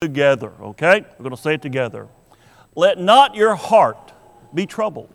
together, 0.00 0.52
okay? 0.60 1.00
We're 1.00 1.24
going 1.24 1.34
to 1.34 1.42
say 1.42 1.54
it 1.54 1.62
together. 1.62 2.06
Let 2.76 3.00
not 3.00 3.34
your 3.34 3.56
heart 3.56 4.12
be 4.54 4.64
troubled. 4.64 5.12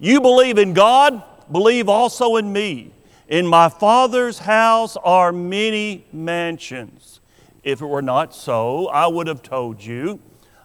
You 0.00 0.22
believe 0.22 0.56
in 0.56 0.72
God, 0.72 1.22
believe 1.52 1.86
also 1.86 2.36
in 2.36 2.50
me. 2.50 2.94
In 3.28 3.46
my 3.46 3.68
Father's 3.68 4.38
house 4.38 4.96
are 4.96 5.32
many 5.32 6.06
mansions. 6.14 7.20
If 7.62 7.82
it 7.82 7.86
were 7.86 8.00
not 8.00 8.34
so, 8.34 8.88
I 8.88 9.06
would 9.06 9.26
have 9.26 9.42
told 9.42 9.84
you. 9.84 10.18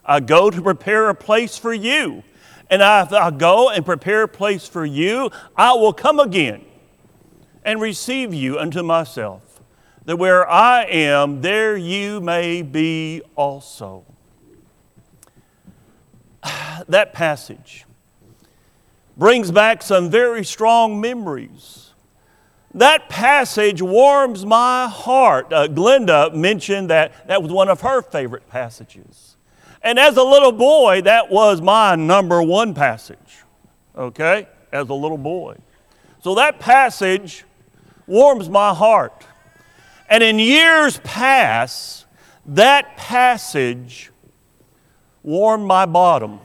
I 0.05 0.21
go 0.21 0.49
to 0.49 0.61
prepare 0.61 1.09
a 1.09 1.15
place 1.15 1.57
for 1.57 1.73
you. 1.73 2.23
And 2.69 2.81
if 2.81 3.11
I 3.11 3.31
go 3.31 3.69
and 3.69 3.85
prepare 3.85 4.23
a 4.23 4.27
place 4.29 4.65
for 4.65 4.85
you, 4.85 5.29
I 5.57 5.73
will 5.73 5.91
come 5.91 6.21
again 6.21 6.63
and 7.65 7.81
receive 7.81 8.33
you 8.33 8.59
unto 8.59 8.81
myself, 8.81 9.41
that 10.07 10.15
where 10.15 10.49
I 10.49 10.85
am, 10.85 11.41
there 11.41 11.75
you 11.75 12.21
may 12.21 12.63
be 12.63 13.21
also. 13.35 14.05
That 16.87 17.11
passage 17.11 17.85
brings 19.17 19.51
back 19.51 19.81
some 19.81 20.09
very 20.09 20.45
strong 20.45 21.01
memories. 21.01 21.91
That 22.73 23.09
passage 23.09 23.81
warms 23.81 24.45
my 24.45 24.87
heart. 24.87 25.51
Uh, 25.51 25.67
Glenda 25.67 26.33
mentioned 26.33 26.89
that 26.89 27.27
that 27.27 27.43
was 27.43 27.51
one 27.51 27.67
of 27.67 27.81
her 27.81 28.01
favorite 28.01 28.47
passages. 28.47 29.35
And 29.81 29.99
as 29.99 30.15
a 30.15 30.23
little 30.23 30.53
boy, 30.53 31.01
that 31.01 31.29
was 31.29 31.61
my 31.61 31.95
number 31.95 32.41
one 32.41 32.73
passage, 32.73 33.43
okay, 33.97 34.47
as 34.71 34.87
a 34.87 34.93
little 34.93 35.17
boy. 35.17 35.57
So 36.21 36.35
that 36.35 36.59
passage 36.59 37.43
warms 38.05 38.49
my 38.49 38.73
heart. 38.73 39.26
And 40.09 40.23
in 40.23 40.39
years 40.39 40.99
past, 41.03 42.05
that 42.45 42.95
passage 42.97 44.11
warmed 45.21 45.65
my 45.65 45.85
bottom. 45.85 46.39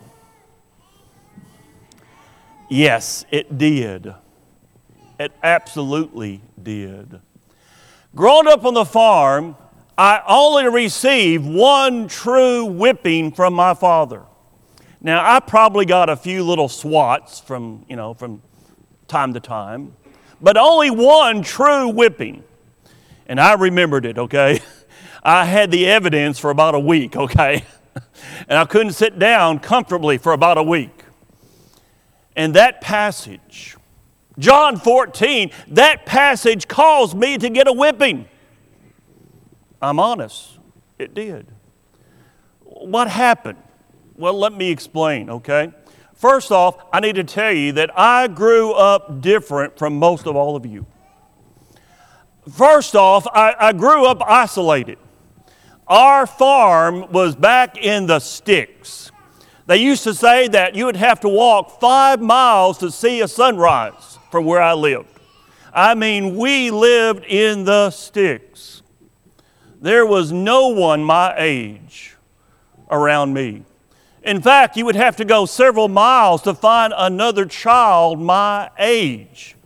Yes, 2.68 3.24
it 3.30 3.58
did. 3.58 4.12
It 5.20 5.32
absolutely 5.42 6.40
did. 6.60 7.20
Growing 8.14 8.48
up 8.48 8.64
on 8.64 8.74
the 8.74 8.84
farm, 8.84 9.56
I 9.96 10.22
only 10.26 10.68
received 10.68 11.46
one 11.46 12.08
true 12.08 12.64
whipping 12.64 13.30
from 13.30 13.54
my 13.54 13.74
father. 13.74 14.22
Now, 15.00 15.22
I 15.24 15.40
probably 15.40 15.84
got 15.84 16.08
a 16.08 16.16
few 16.16 16.42
little 16.42 16.68
swats 16.68 17.40
from, 17.40 17.84
you 17.88 17.96
know, 17.96 18.14
from 18.14 18.42
time 19.06 19.34
to 19.34 19.40
time, 19.40 19.94
but 20.40 20.56
only 20.56 20.90
one 20.90 21.42
true 21.42 21.88
whipping. 21.88 22.42
And 23.26 23.40
I 23.40 23.54
remembered 23.54 24.06
it, 24.06 24.18
okay? 24.18 24.60
I 25.22 25.44
had 25.44 25.70
the 25.70 25.86
evidence 25.86 26.38
for 26.38 26.50
about 26.50 26.74
a 26.74 26.80
week, 26.80 27.16
okay? 27.16 27.64
And 28.48 28.58
I 28.58 28.64
couldn't 28.64 28.92
sit 28.92 29.18
down 29.18 29.58
comfortably 29.58 30.16
for 30.16 30.32
about 30.32 30.56
a 30.56 30.62
week. 30.62 31.04
And 32.34 32.54
that 32.54 32.80
passage, 32.80 33.76
John 34.38 34.78
14, 34.78 35.50
that 35.68 36.06
passage 36.06 36.68
caused 36.68 37.14
me 37.14 37.36
to 37.36 37.50
get 37.50 37.68
a 37.68 37.72
whipping. 37.72 38.26
I'm 39.82 40.00
honest, 40.00 40.58
it 40.98 41.14
did. 41.14 41.48
What 42.60 43.10
happened? 43.10 43.58
Well, 44.16 44.38
let 44.38 44.52
me 44.52 44.70
explain, 44.70 45.28
okay? 45.28 45.72
First 46.14 46.52
off, 46.52 46.76
I 46.92 47.00
need 47.00 47.16
to 47.16 47.24
tell 47.24 47.52
you 47.52 47.72
that 47.72 47.90
I 47.98 48.28
grew 48.28 48.72
up 48.72 49.20
different 49.20 49.76
from 49.76 49.98
most 49.98 50.26
of 50.26 50.36
all 50.36 50.56
of 50.56 50.64
you. 50.64 50.86
First 52.50 52.96
off, 52.96 53.26
I, 53.28 53.54
I 53.58 53.72
grew 53.72 54.06
up 54.06 54.20
isolated. 54.22 54.98
Our 55.86 56.26
farm 56.26 57.12
was 57.12 57.36
back 57.36 57.76
in 57.76 58.06
the 58.06 58.18
sticks. 58.18 59.10
They 59.66 59.76
used 59.76 60.02
to 60.04 60.14
say 60.14 60.48
that 60.48 60.74
you 60.74 60.86
would 60.86 60.96
have 60.96 61.20
to 61.20 61.28
walk 61.28 61.80
five 61.80 62.20
miles 62.20 62.78
to 62.78 62.90
see 62.90 63.20
a 63.20 63.28
sunrise 63.28 64.18
from 64.30 64.44
where 64.44 64.60
I 64.60 64.72
lived. 64.72 65.08
I 65.72 65.94
mean, 65.94 66.36
we 66.36 66.70
lived 66.70 67.24
in 67.24 67.64
the 67.64 67.90
sticks. 67.90 68.82
There 69.80 70.04
was 70.04 70.32
no 70.32 70.68
one 70.68 71.02
my 71.04 71.34
age 71.38 72.16
around 72.90 73.34
me. 73.34 73.62
In 74.22 74.40
fact, 74.40 74.76
you 74.76 74.84
would 74.84 74.96
have 74.96 75.16
to 75.16 75.24
go 75.24 75.46
several 75.46 75.88
miles 75.88 76.42
to 76.42 76.54
find 76.54 76.92
another 76.96 77.46
child 77.46 78.20
my 78.20 78.70
age. 78.78 79.56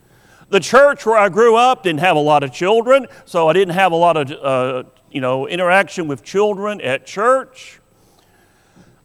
The 0.49 0.61
church 0.61 1.05
where 1.05 1.17
I 1.17 1.29
grew 1.29 1.57
up 1.57 1.83
didn't 1.83 2.01
have 2.01 2.17
a 2.17 2.21
lot 2.21 2.45
of 2.45 2.53
children, 2.53 3.07
so 3.25 3.49
I 3.49 3.53
didn't 3.53 3.75
have 3.75 3.93
a 3.93 3.97
lot 3.97 4.17
of 4.17 4.31
uh, 4.31 4.89
you 5.11 5.21
know 5.21 5.49
interaction 5.49 6.07
with 6.07 6.23
children 6.23 6.81
at 6.81 7.07
church. 7.07 7.81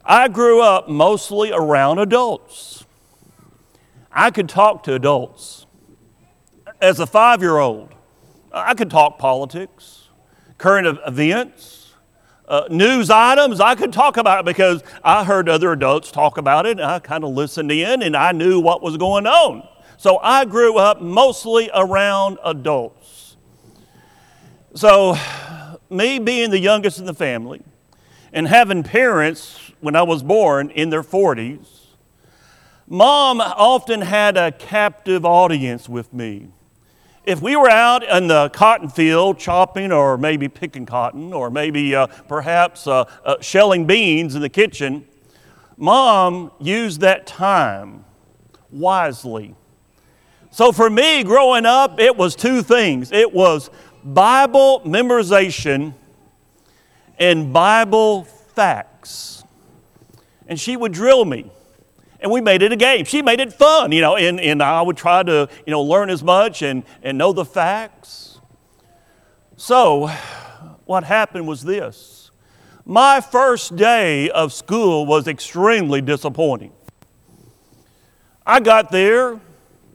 I 0.06 0.28
grew 0.28 0.62
up 0.62 0.88
mostly 0.88 1.52
around 1.52 2.00
adults. 2.00 2.86
I 4.12 4.30
could 4.30 4.50
talk 4.50 4.84
to 4.84 4.94
adults. 4.94 5.66
As 6.82 7.00
a 7.00 7.08
five 7.08 7.42
year 7.42 7.58
old, 7.58 7.94
I 8.52 8.74
could 8.74 8.90
talk 8.90 9.18
politics, 9.18 10.10
current 10.58 11.00
events, 11.08 11.94
uh, 12.48 12.68
news 12.70 13.10
items. 13.10 13.60
I 13.62 13.76
could 13.76 13.94
talk 13.94 14.18
about 14.18 14.42
it 14.42 14.46
because 14.46 14.84
I 15.04 15.24
heard 15.24 15.48
other 15.48 15.72
adults 15.72 16.12
talk 16.12 16.38
about 16.38 16.66
it 16.66 16.72
and 16.72 16.82
I 16.82 17.00
kind 17.00 17.24
of 17.24 17.32
listened 17.32 17.72
in 17.72 18.02
and 18.02 18.16
I 18.16 18.32
knew 18.32 18.60
what 18.60 18.82
was 18.82 18.98
going 18.98 19.26
on. 19.26 19.68
So 20.02 20.18
I 20.18 20.46
grew 20.46 20.80
up 20.80 21.00
mostly 21.00 21.70
around 21.76 22.40
adults. 22.44 23.38
So, 24.74 25.16
me 25.92 26.18
being 26.18 26.50
the 26.50 26.58
youngest 26.58 26.98
in 26.98 27.06
the 27.06 27.14
family 27.14 27.62
and 28.34 28.48
having 28.48 28.82
parents 28.82 29.60
when 29.80 29.96
I 29.96 30.02
was 30.02 30.24
born 30.24 30.72
in 30.72 30.90
their 30.90 31.04
40s, 31.04 31.68
mom 32.88 33.42
often 33.42 34.02
had 34.02 34.38
a 34.38 34.52
captive 34.52 35.24
audience 35.24 35.88
with 35.88 36.12
me. 36.12 36.48
If 37.24 37.40
we 37.40 37.56
were 37.56 37.70
out 37.70 38.02
in 38.02 38.26
the 38.26 38.50
cotton 38.50 38.90
field 38.90 39.38
chopping 39.38 39.92
or 39.92 40.18
maybe 40.18 40.50
picking 40.50 40.88
cotton 40.88 41.32
or 41.32 41.52
maybe 41.52 41.94
uh, 41.94 42.08
perhaps 42.08 42.88
uh, 42.88 43.04
uh, 43.24 43.36
shelling 43.40 43.86
beans 43.86 44.34
in 44.34 44.42
the 44.42 44.50
kitchen, 44.50 45.06
mom 45.78 46.50
used 46.60 47.02
that 47.02 47.28
time 47.28 48.04
wisely. 48.72 49.56
So 50.52 50.72
for 50.72 50.90
me, 50.90 51.24
growing 51.24 51.66
up, 51.66 52.00
it 52.00 52.16
was 52.16 52.36
two 52.36 52.62
things 52.62 53.12
it 53.12 53.34
was 53.34 53.70
Bible 54.04 54.82
memorization 54.86 55.94
and 57.18 57.52
Bible 57.52 58.24
facts 58.24 59.42
and 60.52 60.60
she 60.60 60.76
would 60.76 60.92
drill 60.92 61.24
me. 61.24 61.50
And 62.20 62.30
we 62.30 62.42
made 62.42 62.62
it 62.62 62.74
a 62.74 62.76
game. 62.76 63.06
She 63.06 63.22
made 63.22 63.40
it 63.40 63.54
fun, 63.54 63.94
you 63.94 64.02
know, 64.02 64.18
and, 64.18 64.38
and 64.38 64.62
I 64.62 64.82
would 64.82 64.98
try 64.98 65.24
to, 65.24 65.48
you 65.66 65.72
know, 65.72 65.82
learn 65.82 66.10
as 66.10 66.22
much 66.22 66.62
and, 66.62 66.84
and 67.02 67.18
know 67.18 67.32
the 67.32 67.46
facts. 67.46 68.42
So, 69.56 70.08
what 70.84 71.06
happened 71.06 71.48
was 71.48 71.64
this. 71.64 72.32
My 72.86 73.22
first 73.22 73.78
day 73.78 74.30
of 74.30 74.52
school 74.52 75.06
was 75.06 75.26
extremely 75.26 76.02
disappointing. 76.02 76.74
I 78.46 78.60
got 78.60 78.92
there, 78.92 79.40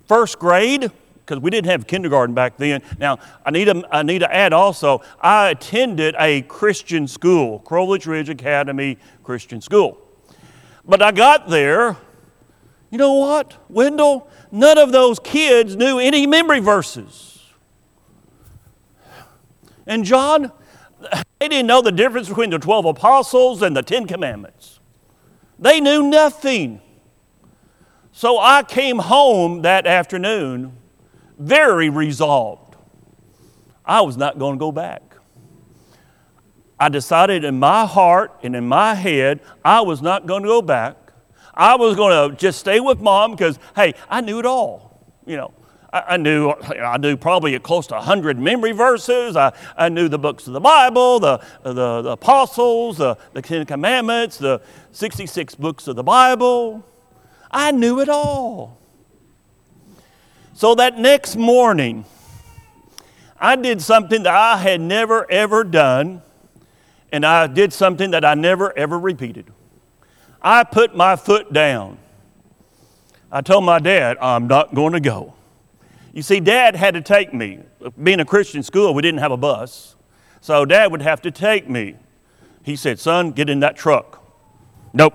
first 0.06 0.39
grade, 0.39 0.91
because 1.27 1.43
we 1.43 1.50
didn't 1.50 1.71
have 1.71 1.87
kindergarten 1.87 2.34
back 2.34 2.56
then. 2.56 2.83
Now, 2.99 3.19
I 3.44 3.50
need, 3.50 3.69
need 4.05 4.21
to 4.21 4.33
add 4.33 4.53
also, 4.53 5.03
I 5.21 5.50
attended 5.50 6.15
a 6.19 6.43
Christian 6.43 7.09
school, 7.09 7.59
Crowley's 7.61 8.06
Ridge 8.06 8.28
Academy 8.28 8.99
Christian 9.25 9.61
School. 9.61 9.99
But 10.84 11.03
I 11.03 11.11
got 11.11 11.49
there, 11.49 11.97
you 12.91 12.99
know 12.99 13.15
what, 13.15 13.56
Wendell? 13.69 14.31
None 14.53 14.78
of 14.78 14.93
those 14.93 15.19
kids 15.19 15.75
knew 15.75 15.99
any 15.99 16.27
memory 16.27 16.61
verses. 16.61 17.33
And 19.87 20.05
John, 20.05 20.53
they 21.38 21.49
didn't 21.49 21.67
know 21.67 21.83
the 21.83 21.93
difference 21.93 22.28
between 22.28 22.50
the 22.50 22.59
12 22.59 22.84
apostles 22.84 23.62
and 23.62 23.77
the 23.77 23.83
10 23.83 24.06
commandments. 24.06 24.79
They 25.58 25.81
knew 25.81 26.03
nothing. 26.05 26.81
So 28.17 28.39
I 28.39 28.63
came 28.63 28.99
home 28.99 29.61
that 29.61 29.87
afternoon 29.87 30.73
very 31.39 31.91
resolved. 31.91 32.75
I 33.85 34.01
was 34.01 34.17
not 34.17 34.39
going 34.39 34.55
to 34.55 34.59
go 34.59 34.73
back. 34.73 35.03
I 36.81 36.89
decided 36.89 37.45
in 37.45 37.59
my 37.59 37.85
heart 37.85 38.33
and 38.43 38.57
in 38.57 38.67
my 38.67 38.95
head, 38.95 39.43
I 39.63 39.83
was 39.83 40.01
not 40.01 40.25
going 40.25 40.45
to 40.45 40.49
go 40.49 40.63
back. 40.63 40.97
I 41.53 41.77
was 41.77 41.95
going 41.95 42.31
to 42.31 42.37
just 42.39 42.59
stay 42.59 42.81
with 42.81 43.01
mom 43.01 43.33
because, 43.33 43.59
hey, 43.75 43.93
I 44.09 44.23
knew 44.23 44.39
it 44.39 44.47
all. 44.47 45.07
You 45.27 45.37
know, 45.37 45.55
I, 45.93 46.15
I 46.15 46.17
knew, 46.17 46.53
I 46.53 46.97
knew 46.97 47.19
probably 47.19 47.59
close 47.59 47.87
to 47.89 47.97
100 47.97 48.39
memory 48.39 48.73
verses. 48.73 49.37
I, 49.37 49.53
I 49.77 49.91
knew 49.91 50.09
the 50.09 50.19
books 50.19 50.47
of 50.47 50.55
the 50.55 50.61
Bible, 50.61 51.21
the, 51.21 51.45
the, 51.65 52.01
the 52.01 52.11
apostles, 52.13 52.97
the, 52.97 53.19
the 53.35 53.43
Ten 53.43 53.67
Commandments, 53.67 54.39
the 54.39 54.63
66 54.93 55.55
books 55.57 55.87
of 55.87 55.97
the 55.97 56.03
Bible. 56.03 56.83
I 57.56 57.70
knew 57.70 58.00
it 58.00 58.11
all. 58.11 58.76
So 60.53 60.75
that 60.75 60.99
next 60.99 61.37
morning, 61.37 62.05
I 63.41 63.56
did 63.56 63.81
something 63.81 64.25
that 64.25 64.35
I 64.35 64.58
had 64.58 64.79
never 64.79 65.29
ever 65.31 65.64
done 65.64 66.20
and 67.11 67.25
I 67.25 67.47
did 67.47 67.73
something 67.73 68.11
that 68.11 68.26
I 68.26 68.35
never 68.35 68.76
ever 68.76 68.99
repeated. 68.99 69.50
I 70.43 70.64
put 70.64 70.94
my 70.94 71.17
foot 71.17 71.50
down. 71.50 71.97
I 73.32 73.41
told 73.41 73.64
my 73.64 73.79
dad, 73.79 74.19
I'm 74.20 74.49
not 74.49 74.75
going 74.75 74.93
to 74.93 75.00
go. 75.00 75.32
You 76.12 76.20
see, 76.20 76.41
dad 76.41 76.76
had 76.76 76.93
to 76.93 77.00
take 77.00 77.32
me. 77.32 77.61
Being 78.03 78.20
a 78.20 78.26
Christian 78.26 78.62
school, 78.62 78.93
we 78.93 79.00
didn't 79.00 79.20
have 79.20 79.32
a 79.32 79.37
bus. 79.38 79.97
So 80.43 80.67
dad 80.67 80.93
would 80.93 81.00
have 81.00 81.23
to 81.23 81.31
take 81.31 81.70
me. 81.70 81.97
He 82.62 82.76
said, 82.76 82.99
Son, 82.99 83.31
get 83.31 83.49
in 83.49 83.61
that 83.61 83.79
truck. 83.79 84.23
Nope. 84.93 85.14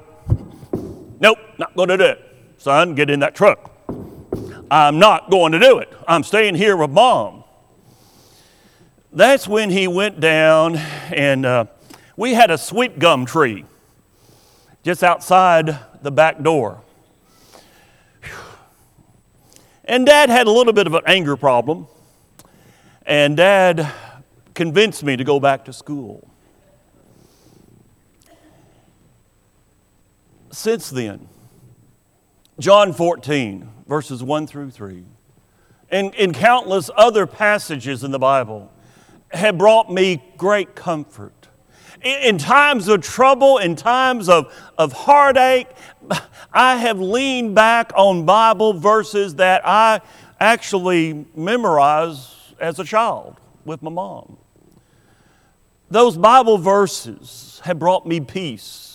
Nope, 1.20 1.38
not 1.60 1.76
going 1.76 1.90
to 1.90 1.98
do 1.98 2.06
it. 2.06 2.28
Son, 2.62 2.94
get 2.94 3.10
in 3.10 3.22
that 3.22 3.34
truck. 3.34 3.72
I'm 4.70 5.00
not 5.00 5.32
going 5.32 5.52
to 5.54 5.60
do 5.60 5.80
it. 5.80 5.92
I'm 6.08 6.22
staying 6.22 6.54
here 6.54 6.78
with 6.78 6.92
mom. 6.92 7.44
That's 9.12 9.48
when 9.48 9.72
he 9.72 9.88
went 9.88 10.20
down, 10.20 10.76
and 10.76 11.44
uh, 11.44 11.66
we 12.16 12.36
had 12.36 12.52
a 12.52 12.60
sweet 12.60 13.00
gum 13.00 13.26
tree 13.26 13.66
just 14.84 15.04
outside 15.04 15.76
the 16.04 16.12
back 16.12 16.44
door. 16.44 16.84
And 19.84 20.06
dad 20.06 20.30
had 20.30 20.46
a 20.46 20.52
little 20.52 20.72
bit 20.72 20.86
of 20.86 20.94
an 20.94 21.02
anger 21.08 21.36
problem, 21.36 21.88
and 23.08 23.36
dad 23.36 23.92
convinced 24.54 25.04
me 25.04 25.18
to 25.18 25.24
go 25.24 25.40
back 25.40 25.66
to 25.66 25.74
school. 25.74 26.30
Since 30.52 30.92
then, 30.92 31.28
John 32.62 32.94
14, 32.94 33.68
verses 33.88 34.22
1 34.22 34.46
through 34.46 34.70
3, 34.70 35.04
and, 35.90 36.14
and 36.14 36.32
countless 36.32 36.92
other 36.96 37.26
passages 37.26 38.04
in 38.04 38.12
the 38.12 38.20
Bible 38.20 38.72
have 39.30 39.58
brought 39.58 39.92
me 39.92 40.24
great 40.38 40.76
comfort. 40.76 41.48
In, 42.04 42.22
in 42.22 42.38
times 42.38 42.88
of 42.88 43.02
trouble, 43.02 43.58
in 43.58 43.76
times 43.76 44.30
of, 44.30 44.54
of 44.78 44.94
heartache, 44.94 45.70
I 46.54 46.76
have 46.76 47.00
leaned 47.00 47.56
back 47.56 47.92
on 47.96 48.28
Bible 48.28 48.74
verses 48.74 49.36
that 49.36 49.64
I 49.66 50.02
actually 50.40 51.26
memorized 51.36 52.30
as 52.60 52.78
a 52.78 52.84
child 52.84 53.38
with 53.66 53.82
my 53.82 53.90
mom. 53.90 54.38
Those 55.90 56.16
Bible 56.16 56.60
verses 56.60 57.60
have 57.64 57.80
brought 57.80 58.06
me 58.06 58.20
peace. 58.20 58.91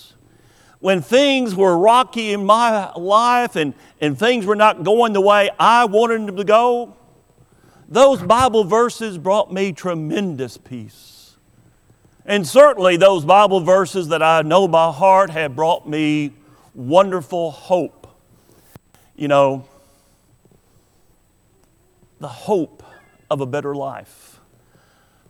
When 0.87 1.03
things 1.03 1.53
were 1.53 1.77
rocky 1.77 2.33
in 2.33 2.47
my 2.47 2.93
life 2.93 3.57
and, 3.57 3.75
and 4.01 4.17
things 4.17 4.47
were 4.47 4.55
not 4.55 4.85
going 4.85 5.15
the 5.15 5.21
way 5.21 5.51
I 5.59 5.85
wanted 5.87 6.29
them 6.29 6.37
to 6.37 6.45
go, 6.45 6.95
those 7.89 8.23
Bible 8.23 8.63
verses 8.63 9.19
brought 9.19 9.53
me 9.53 9.73
tremendous 9.73 10.57
peace. 10.57 11.35
And 12.25 12.47
certainly, 12.47 12.97
those 12.97 13.25
Bible 13.25 13.59
verses 13.59 14.07
that 14.11 14.23
I 14.23 14.43
know 14.43 14.69
by 14.69 14.93
heart 14.93 15.31
have 15.31 15.57
brought 15.57 15.89
me 15.89 16.35
wonderful 16.73 17.51
hope. 17.51 18.07
You 19.17 19.27
know, 19.27 19.67
the 22.21 22.29
hope 22.29 22.85
of 23.29 23.41
a 23.41 23.47
better 23.47 23.75
life, 23.75 24.39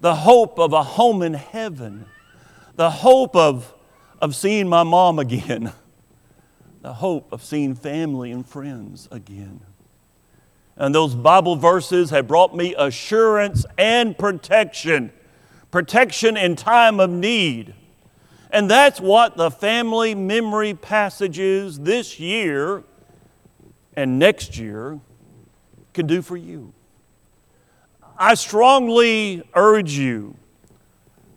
the 0.03 0.17
hope 0.17 0.59
of 0.59 0.75
a 0.75 0.83
home 0.83 1.23
in 1.23 1.33
heaven, 1.33 2.05
the 2.75 2.91
hope 2.91 3.35
of, 3.35 3.73
of 4.21 4.35
seeing 4.35 4.69
my 4.69 4.83
mom 4.83 5.19
again, 5.19 5.73
the 6.83 6.95
hope 6.95 7.33
of 7.33 7.43
seeing 7.43 7.75
family 7.75 8.31
and 8.31 8.47
friends 8.47 9.09
again. 9.11 9.61
And 10.77 10.95
those 10.95 11.15
Bible 11.15 11.57
verses 11.57 12.11
have 12.11 12.29
brought 12.29 12.55
me 12.55 12.75
assurance 12.77 13.65
and 13.79 14.17
protection, 14.17 15.11
protection 15.71 16.37
in 16.37 16.55
time 16.55 17.01
of 17.01 17.11
need. 17.11 17.75
And 18.51 18.71
that's 18.71 19.01
what 19.01 19.37
the 19.37 19.51
family 19.51 20.15
memory 20.15 20.75
passages 20.75 21.81
this 21.81 22.21
year 22.21 22.85
and 23.95 24.19
next 24.19 24.59
year 24.59 25.01
can 25.95 26.07
do 26.07 26.21
for 26.21 26.37
you. 26.37 26.73
I 28.19 28.35
strongly 28.35 29.43
urge 29.55 29.93
you 29.93 30.37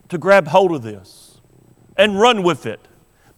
to 0.09 0.17
grab 0.17 0.47
hold 0.47 0.73
of 0.73 0.81
this 0.81 1.28
and 1.99 2.19
run 2.19 2.41
with 2.41 2.65
it 2.65 2.79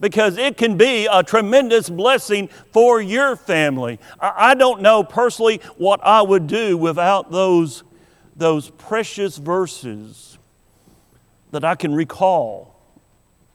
because 0.00 0.38
it 0.38 0.56
can 0.56 0.76
be 0.76 1.06
a 1.10 1.22
tremendous 1.22 1.90
blessing 1.90 2.48
for 2.72 3.02
your 3.02 3.36
family. 3.36 3.98
I 4.20 4.54
don't 4.54 4.80
know 4.80 5.04
personally 5.04 5.60
what 5.76 6.00
I 6.02 6.22
would 6.22 6.46
do 6.46 6.76
without 6.76 7.30
those, 7.30 7.82
those 8.36 8.70
precious 8.70 9.36
verses 9.36 10.38
that 11.50 11.64
I 11.64 11.74
can 11.74 11.94
recall 11.94 12.74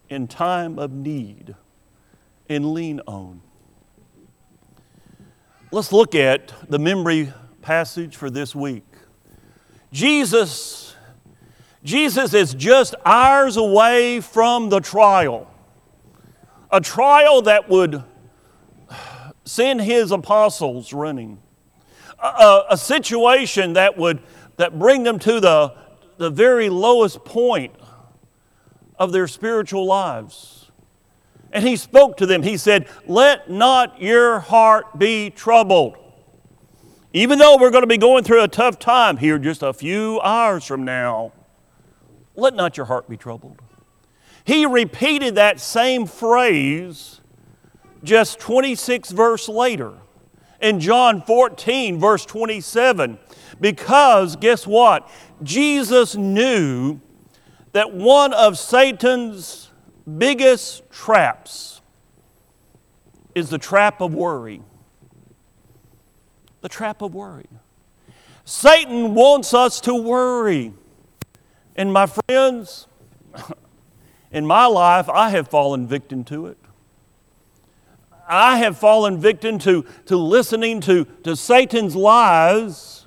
in 0.09 0.27
time 0.27 0.77
of 0.77 0.92
need 0.92 1.56
and 2.50 2.74
lean 2.74 3.01
on. 3.07 3.42
Let's 5.71 5.92
look 5.92 6.15
at 6.15 6.53
the 6.69 6.80
memory 6.80 7.33
passage 7.62 8.15
for 8.15 8.30
this 8.30 8.56
week. 8.56 8.86
Jesus 9.92 10.87
Jesus 11.88 12.34
is 12.34 12.54
just 12.54 12.95
hours 13.06 13.56
away 13.56 14.19
from 14.19 14.68
the 14.68 14.81
trial. 14.81 15.50
A 16.69 16.81
trial 16.81 17.44
that 17.44 17.69
would 17.69 18.04
send 19.45 19.80
his 19.80 20.12
apostles 20.12 20.92
running. 20.92 21.39
A, 22.22 22.28
a, 22.28 22.66
a 22.72 22.78
situation 22.78 23.72
that 23.74 23.98
would 23.98 24.22
that 24.57 24.78
bring 24.78 25.04
them 25.04 25.18
to 25.19 25.39
the, 25.39 25.75
the 26.18 26.30
very 26.30 26.68
lowest 26.68 27.24
point 27.24 27.74
of 29.00 29.13
their 29.13 29.30
spiritual 29.30 29.86
lives. 29.86 30.69
And 31.54 31.66
he 31.66 31.78
spoke 31.78 32.18
to 32.18 32.25
them. 32.25 32.44
He 32.44 32.57
said, 32.57 32.89
Let 33.06 33.50
not 33.50 34.01
your 34.01 34.42
heart 34.42 35.00
be 35.00 35.30
troubled. 35.30 35.95
Even 37.13 37.39
though 37.39 37.56
we're 37.56 37.72
going 37.72 37.84
to 37.84 37.88
be 37.88 37.98
going 37.98 38.25
through 38.25 38.44
a 38.44 38.50
tough 38.50 38.78
time 38.78 39.16
here 39.16 39.39
just 39.39 39.63
a 39.63 39.72
few 39.72 40.19
hours 40.19 40.66
from 40.66 40.84
now, 40.84 41.31
let 42.38 42.54
not 42.54 42.78
your 42.78 42.86
heart 42.86 43.10
be 43.10 43.18
troubled. 43.18 43.62
He 44.45 44.66
repeated 44.66 45.36
that 45.36 45.60
same 45.60 46.06
phrase 46.06 47.19
just 48.04 48.39
26 48.39 49.12
verse 49.12 49.50
later 49.50 49.94
in 50.62 50.80
John 50.80 51.22
14, 51.22 52.00
verse 52.00 52.25
27, 52.25 53.19
because 53.60 54.36
guess 54.36 54.66
what? 54.66 55.10
Jesus 55.44 56.16
knew 56.16 57.00
that 57.74 57.94
one 57.94 58.34
of 58.34 58.57
Satan's 58.57 59.69
biggest 60.18 60.89
traps 60.89 61.81
is 63.36 63.50
the 63.50 63.58
trap 63.60 64.01
of 64.01 64.15
worry. 64.15 64.62
The 66.62 66.70
trap 66.70 67.01
of 67.01 67.13
worry. 67.13 67.48
Satan 68.46 69.13
wants 69.13 69.53
us 69.53 69.79
to 69.82 69.94
worry. 69.94 70.74
And 71.77 71.93
my 71.93 72.07
friends, 72.07 72.88
in 74.31 74.46
my 74.46 74.65
life, 74.65 75.07
I 75.10 75.29
have 75.29 75.48
fallen 75.48 75.88
victim 75.88 76.24
to 76.25 76.48
it. 76.48 76.57
I 78.27 78.57
have 78.57 78.77
fallen 78.77 79.19
victim 79.19 79.57
to, 79.60 79.86
to 80.07 80.17
listening 80.17 80.81
to, 80.81 81.05
to 81.24 81.36
Satan's 81.36 81.96
lies 81.96 83.05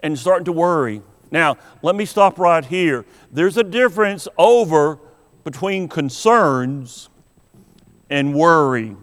and 0.00 0.18
starting 0.18 0.46
to 0.46 0.52
worry. 0.52 1.02
Now, 1.30 1.58
let 1.82 1.96
me 1.96 2.06
stop 2.06 2.38
right 2.38 2.64
here. 2.64 3.04
There's 3.30 3.56
a 3.56 3.64
difference 3.64 4.28
over 4.38 4.98
between 5.44 5.88
concerns 5.88 7.10
and 8.08 8.34
worry. 8.34 8.96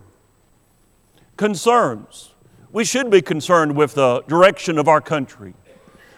Concerns. 1.37 2.33
We 2.71 2.85
should 2.85 3.11
be 3.11 3.21
concerned 3.21 3.75
with 3.75 3.93
the 3.93 4.21
direction 4.27 4.79
of 4.79 4.87
our 4.87 5.01
country. 5.01 5.53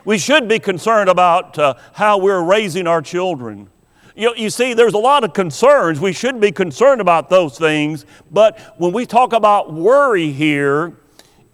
We 0.06 0.20
should 0.20 0.48
be 0.48 0.60
concerned 0.60 1.10
about 1.10 1.58
uh, 1.58 1.74
how 1.94 2.20
we're 2.20 2.44
raising 2.44 2.86
our 2.86 3.02
children. 3.02 3.70
You, 4.16 4.34
you 4.38 4.50
see, 4.50 4.74
there's 4.74 4.94
a 4.94 5.00
lot 5.00 5.24
of 5.24 5.34
concerns. 5.34 6.00
We 6.00 6.14
should 6.14 6.40
be 6.40 6.52
concerned 6.52 7.02
about 7.02 7.30
those 7.30 7.58
things. 7.58 8.06
But 8.32 8.60
when 8.78 8.94
we 8.94 9.06
talk 9.06 9.34
about 9.34 9.74
worry 9.74 10.32
here, 10.32 10.96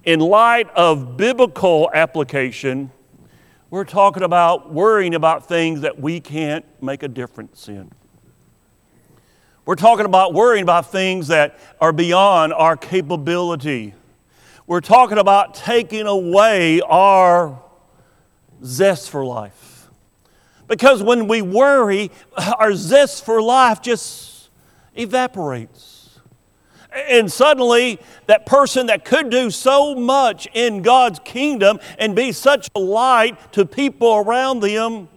in 0.03 0.19
light 0.19 0.69
of 0.71 1.15
biblical 1.15 1.89
application, 1.93 2.91
we're 3.69 3.85
talking 3.85 4.23
about 4.23 4.73
worrying 4.73 5.15
about 5.15 5.47
things 5.47 5.81
that 5.81 5.99
we 5.99 6.19
can't 6.19 6.65
make 6.81 7.03
a 7.03 7.07
difference 7.07 7.69
in. 7.69 7.91
We're 9.63 9.75
talking 9.75 10.05
about 10.05 10.33
worrying 10.33 10.63
about 10.63 10.91
things 10.91 11.27
that 11.27 11.57
are 11.79 11.93
beyond 11.93 12.51
our 12.51 12.75
capability. 12.75 13.93
We're 14.65 14.81
talking 14.81 15.19
about 15.19 15.53
taking 15.53 16.07
away 16.07 16.81
our 16.81 17.60
zest 18.63 19.09
for 19.09 19.25
life. 19.25 19.89
Because 20.67 21.03
when 21.03 21.27
we 21.27 21.41
worry, 21.41 22.11
our 22.57 22.73
zest 22.73 23.25
for 23.25 23.41
life 23.41 23.81
just 23.81 24.49
evaporates. 24.95 26.19
And 26.93 27.31
suddenly, 27.31 27.99
that 28.27 28.45
person 28.45 28.87
that 28.87 29.05
could 29.05 29.29
do 29.29 29.49
so 29.49 29.95
much 29.95 30.47
in 30.53 30.81
God's 30.81 31.19
kingdom 31.19 31.79
and 31.97 32.15
be 32.15 32.31
such 32.31 32.69
a 32.75 32.79
light 32.79 33.53
to 33.53 33.65
people 33.65 34.15
around 34.15 34.59
them, 34.61 35.07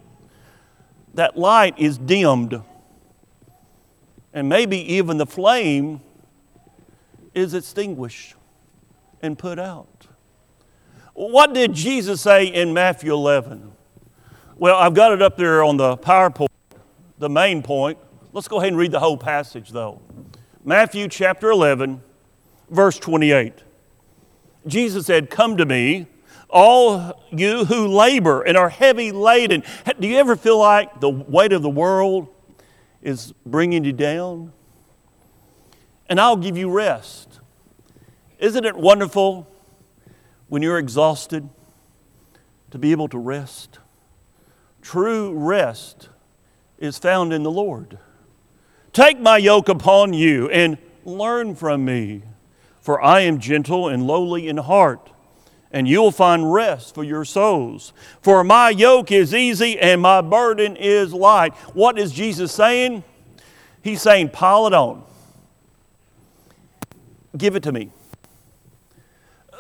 that 1.15 1.37
light 1.37 1.79
is 1.79 1.99
dimmed. 1.99 2.61
And 4.33 4.49
maybe 4.49 4.79
even 4.95 5.17
the 5.17 5.27
flame 5.27 6.01
is 7.35 7.55
extinguished 7.55 8.35
and 9.23 9.39
put 9.39 9.59
out. 9.59 9.94
What 11.15 11.55
did 11.55 11.73
Jesus 11.73 12.21
say 12.21 12.47
in 12.47 12.75
Matthew 12.75 13.13
11? 13.13 13.71
Well, 14.57 14.77
I've 14.77 14.95
got 14.95 15.13
it 15.13 15.23
up 15.23 15.37
there 15.37 15.63
on 15.63 15.77
the 15.77 15.97
PowerPoint, 15.97 16.49
the 17.19 17.31
main 17.31 17.63
point. 17.63 17.99
Let's 18.33 18.49
go 18.49 18.59
ahead 18.59 18.71
and 18.71 18.77
read 18.77 18.91
the 18.91 18.99
whole 18.99 19.17
passage, 19.17 19.71
though. 19.71 20.03
Matthew 20.65 21.07
chapter 21.07 21.51
11, 21.51 22.03
verse 22.69 22.99
28. 22.99 23.53
Jesus 24.67 25.07
said, 25.07 25.31
Come 25.31 25.57
to 25.59 25.65
me, 25.65 26.09
all 26.51 27.23
you 27.31 27.65
who 27.65 27.87
labor 27.87 28.43
and 28.43 28.57
are 28.57 28.69
heavy 28.69 29.13
laden. 29.13 29.63
Do 30.01 30.09
you 30.09 30.19
ever 30.19 30.35
feel 30.35 30.59
like 30.59 30.99
the 31.01 31.11
weight 31.11 31.53
of 31.53 31.63
the 31.63 31.71
world 31.71 32.27
is 33.03 33.33
bringing 33.47 33.85
you 33.85 33.93
down? 33.93 34.53
And 36.09 36.21
I'll 36.21 36.37
give 36.37 36.57
you 36.57 36.71
rest. 36.71 37.39
Isn't 38.41 38.65
it 38.65 38.77
wonderful 38.77 39.49
when 40.55 40.63
you're 40.63 40.79
exhausted 40.79 41.49
to 42.71 42.79
be 42.79 42.93
able 42.93 43.09
to 43.09 43.19
rest? 43.19 43.81
True 44.83 45.33
rest 45.33 46.11
is 46.79 46.97
found 46.97 47.33
in 47.33 47.43
the 47.43 47.51
Lord. 47.51 47.99
Take 48.93 49.19
my 49.19 49.37
yoke 49.37 49.69
upon 49.69 50.13
you 50.13 50.49
and 50.51 50.79
learn 51.05 51.57
from 51.57 51.85
me, 51.85 52.23
for 52.81 53.03
I 53.03 53.23
am 53.23 53.41
gentle 53.41 53.89
and 53.89 54.07
lowly 54.07 54.47
in 54.47 54.59
heart, 54.59 55.11
and 55.73 55.89
you'll 55.89 56.13
find 56.13 56.53
rest 56.53 56.95
for 56.95 57.03
your 57.03 57.25
souls. 57.25 57.93
For 58.23 58.45
my 58.45 58.71
yoke 58.71 59.11
is 59.11 59.35
easy 59.35 59.77
and 59.81 60.01
my 60.01 60.21
burden 60.21 60.77
is 60.77 61.13
light. 61.13 61.53
What 61.75 61.99
is 61.99 62.13
Jesus 62.13 62.53
saying? 62.53 63.03
He's 63.83 64.01
saying, 64.01 64.29
pile 64.29 64.69
it 64.69 64.73
on. 64.73 65.03
Give 67.37 67.57
it 67.57 67.65
to 67.65 67.73
me. 67.73 67.91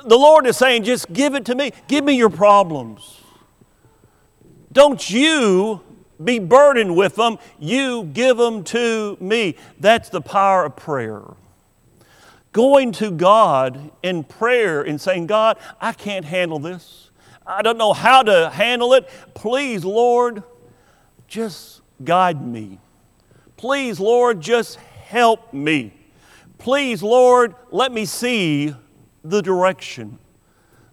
The 0.06 0.16
Lord 0.16 0.46
is 0.46 0.56
saying, 0.56 0.84
just 0.84 1.12
give 1.12 1.34
it 1.34 1.44
to 1.46 1.54
me. 1.54 1.72
Give 1.88 2.04
me 2.04 2.14
your 2.14 2.30
problems. 2.30 3.20
Don't 4.72 5.08
you 5.08 5.80
be 6.22 6.38
burdened 6.38 6.96
with 6.96 7.16
them. 7.16 7.38
You 7.58 8.04
give 8.04 8.36
them 8.36 8.64
to 8.64 9.16
me. 9.20 9.56
That's 9.80 10.08
the 10.08 10.20
power 10.20 10.64
of 10.64 10.76
prayer. 10.76 11.22
Going 12.52 12.92
to 12.92 13.10
God 13.10 13.90
in 14.02 14.24
prayer 14.24 14.82
and 14.82 15.00
saying, 15.00 15.26
God, 15.26 15.58
I 15.80 15.92
can't 15.92 16.24
handle 16.24 16.58
this. 16.58 17.10
I 17.46 17.62
don't 17.62 17.78
know 17.78 17.92
how 17.92 18.22
to 18.22 18.50
handle 18.50 18.94
it. 18.94 19.08
Please, 19.34 19.84
Lord, 19.84 20.42
just 21.26 21.80
guide 22.04 22.46
me. 22.46 22.78
Please, 23.56 23.98
Lord, 23.98 24.40
just 24.40 24.76
help 24.76 25.52
me. 25.52 25.92
Please, 26.58 27.02
Lord, 27.02 27.54
let 27.70 27.92
me 27.92 28.04
see 28.04 28.74
the 29.24 29.40
direction 29.42 30.18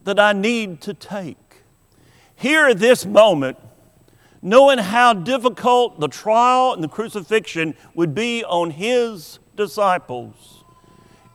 that 0.03 0.19
I 0.19 0.33
need 0.33 0.81
to 0.81 0.93
take. 0.93 1.63
Here 2.35 2.67
at 2.67 2.79
this 2.79 3.05
moment, 3.05 3.57
knowing 4.41 4.79
how 4.79 5.13
difficult 5.13 5.99
the 5.99 6.07
trial 6.07 6.73
and 6.73 6.83
the 6.83 6.87
crucifixion 6.87 7.75
would 7.93 8.15
be 8.15 8.43
on 8.43 8.71
his 8.71 9.37
disciples, 9.55 10.63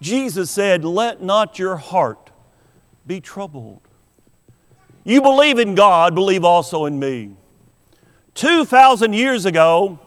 Jesus 0.00 0.50
said, 0.50 0.84
Let 0.84 1.22
not 1.22 1.58
your 1.58 1.76
heart 1.76 2.30
be 3.06 3.20
troubled. 3.20 3.80
You 5.04 5.22
believe 5.22 5.58
in 5.58 5.76
God, 5.76 6.14
believe 6.14 6.44
also 6.44 6.86
in 6.86 6.98
me. 6.98 7.36
2,000 8.34 9.12
years 9.12 9.46
ago, 9.46 10.00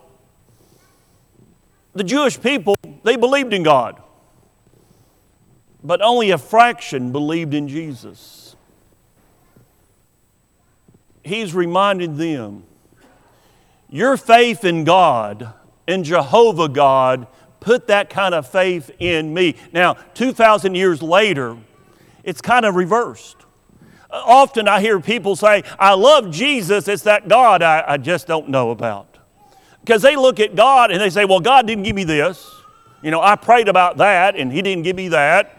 the 1.94 2.04
Jewish 2.04 2.40
people, 2.40 2.76
they 3.04 3.16
believed 3.16 3.54
in 3.54 3.64
God, 3.64 4.02
but 5.84 6.02
only 6.02 6.32
a 6.32 6.38
fraction 6.38 7.12
believed 7.12 7.54
in 7.54 7.68
Jesus. 7.68 8.56
He's 11.24 11.54
reminded 11.54 12.18
them 12.18 12.64
your 13.90 14.18
faith 14.18 14.64
in 14.64 14.84
God, 14.84 15.54
in 15.88 16.04
Jehovah 16.04 16.70
God, 16.70 17.28
put 17.60 17.88
that 17.88 18.10
kind 18.10 18.36
of 18.36 18.48
faith 18.48 18.92
in 19.00 19.34
me. 19.34 19.56
Now, 19.74 19.94
2,000 20.14 20.76
years 20.76 21.02
later, 21.02 21.58
it's 22.24 22.42
kind 22.42 22.66
of 22.66 22.76
reversed. 22.76 23.38
Often 24.12 24.68
I 24.68 24.82
hear 24.82 25.00
people 25.00 25.36
say, 25.36 25.64
I 25.78 25.94
love 25.94 26.32
Jesus, 26.32 26.88
it's 26.88 27.04
that 27.04 27.28
God 27.28 27.62
I, 27.62 27.84
I 27.88 27.98
just 27.98 28.28
don't 28.28 28.50
know 28.50 28.72
about. 28.72 29.18
Because 29.82 30.02
they 30.02 30.16
look 30.16 30.40
at 30.40 30.56
God 30.56 30.92
and 30.92 31.02
they 31.02 31.10
say, 31.10 31.26
Well, 31.26 31.40
God 31.40 31.66
didn't 31.66 31.84
give 31.84 31.96
me 31.96 32.04
this. 32.04 32.50
You 33.02 33.12
know, 33.12 33.22
I 33.22 33.36
prayed 33.36 33.68
about 33.68 33.98
that 33.98 34.36
and 34.36 34.52
He 34.52 34.62
didn't 34.62 34.84
give 34.84 34.96
me 34.96 35.10
that. 35.10 35.56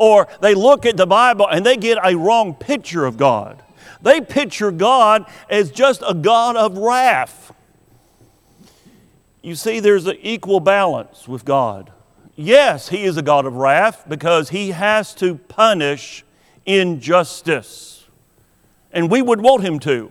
Or 0.00 0.28
they 0.40 0.54
look 0.54 0.86
at 0.86 0.96
the 0.96 1.06
Bible 1.06 1.46
and 1.46 1.64
they 1.64 1.76
get 1.76 1.98
a 2.02 2.16
wrong 2.16 2.54
picture 2.54 3.04
of 3.04 3.18
God. 3.18 3.62
They 4.00 4.22
picture 4.22 4.70
God 4.70 5.26
as 5.50 5.70
just 5.70 6.02
a 6.08 6.14
God 6.14 6.56
of 6.56 6.78
wrath. 6.78 7.52
You 9.42 9.54
see, 9.54 9.78
there's 9.78 10.06
an 10.06 10.16
equal 10.22 10.58
balance 10.58 11.28
with 11.28 11.44
God. 11.44 11.92
Yes, 12.34 12.88
He 12.88 13.04
is 13.04 13.18
a 13.18 13.22
God 13.22 13.44
of 13.44 13.56
wrath 13.56 14.06
because 14.08 14.48
He 14.48 14.70
has 14.70 15.14
to 15.16 15.34
punish 15.34 16.24
injustice. 16.64 18.08
And 18.92 19.10
we 19.10 19.20
would 19.20 19.42
want 19.42 19.62
Him 19.62 19.78
to. 19.80 20.10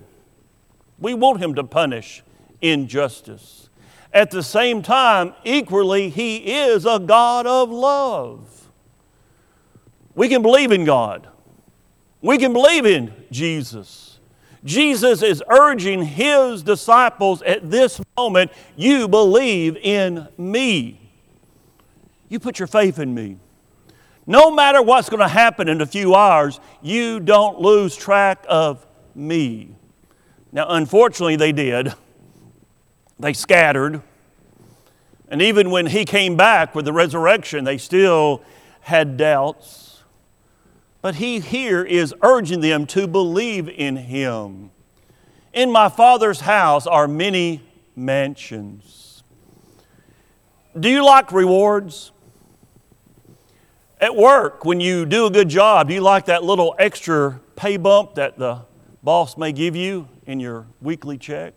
We 1.00 1.16
want 1.16 1.42
Him 1.42 1.56
to 1.56 1.64
punish 1.64 2.22
injustice. 2.62 3.70
At 4.14 4.30
the 4.30 4.44
same 4.44 4.84
time, 4.84 5.34
equally, 5.44 6.10
He 6.10 6.60
is 6.60 6.86
a 6.86 7.00
God 7.00 7.48
of 7.48 7.72
love. 7.72 8.59
We 10.20 10.28
can 10.28 10.42
believe 10.42 10.74
in 10.74 10.84
God, 10.84 11.30
we 12.22 12.38
can 12.38 12.52
believe 12.52 12.86
in 12.86 13.14
Jesus. 13.32 14.20
Jesus 14.66 15.24
is 15.24 15.42
urging 15.50 16.04
his 16.04 16.62
disciples 16.62 17.42
at 17.44 17.72
this 17.72 18.02
moment 18.18 18.52
you 18.76 19.08
believe 19.08 19.78
in 19.78 20.28
me. 20.38 21.00
You 22.28 22.38
put 22.38 22.60
your 22.60 22.68
faith 22.68 23.00
in 23.00 23.16
me. 23.16 23.38
No 24.28 24.52
matter 24.52 24.82
what's 24.82 25.08
going 25.08 25.22
to 25.22 25.30
happen 25.30 25.70
in 25.70 25.80
a 25.80 25.86
few 25.86 26.14
hours, 26.14 26.60
you 26.82 27.22
don't 27.22 27.62
lose 27.62 27.96
track 27.96 28.44
of 28.50 28.86
me. 29.16 29.74
Now, 30.52 30.66
unfortunately, 30.68 31.38
they 31.38 31.54
did. 31.54 31.94
They 33.20 33.32
scattered. 33.32 34.02
And 35.30 35.42
even 35.42 35.72
when 35.72 35.86
he 35.86 36.04
came 36.04 36.36
back 36.36 36.76
with 36.76 36.84
the 36.84 36.92
resurrection, 36.92 37.64
they 37.64 37.78
still 37.78 38.44
had 38.82 39.16
doubts. 39.16 39.89
But 41.02 41.16
he 41.16 41.40
here 41.40 41.84
is 41.84 42.14
urging 42.22 42.60
them 42.62 42.86
to 42.88 43.08
believe 43.08 43.70
in 43.70 43.96
him. 43.96 44.72
In 45.54 45.72
my 45.72 45.90
Father's 45.90 46.42
house 46.42 46.86
are 46.86 47.08
many 47.08 47.62
mansions. 47.96 49.24
Do 50.78 50.90
you 50.90 51.04
like 51.04 51.32
rewards? 51.32 52.12
At 54.02 54.16
work, 54.16 54.64
when 54.64 54.80
you 54.80 55.06
do 55.06 55.26
a 55.26 55.32
good 55.32 55.50
job, 55.50 55.90
do 55.90 55.94
you 55.94 56.02
like 56.02 56.26
that 56.26 56.44
little 56.44 56.76
extra 56.80 57.40
pay 57.56 57.78
bump 57.78 58.16
that 58.16 58.38
the 58.38 58.62
boss 59.04 59.38
may 59.38 59.52
give 59.52 59.76
you 59.76 60.08
in 60.26 60.40
your 60.40 60.68
weekly 60.82 61.18
check? 61.18 61.54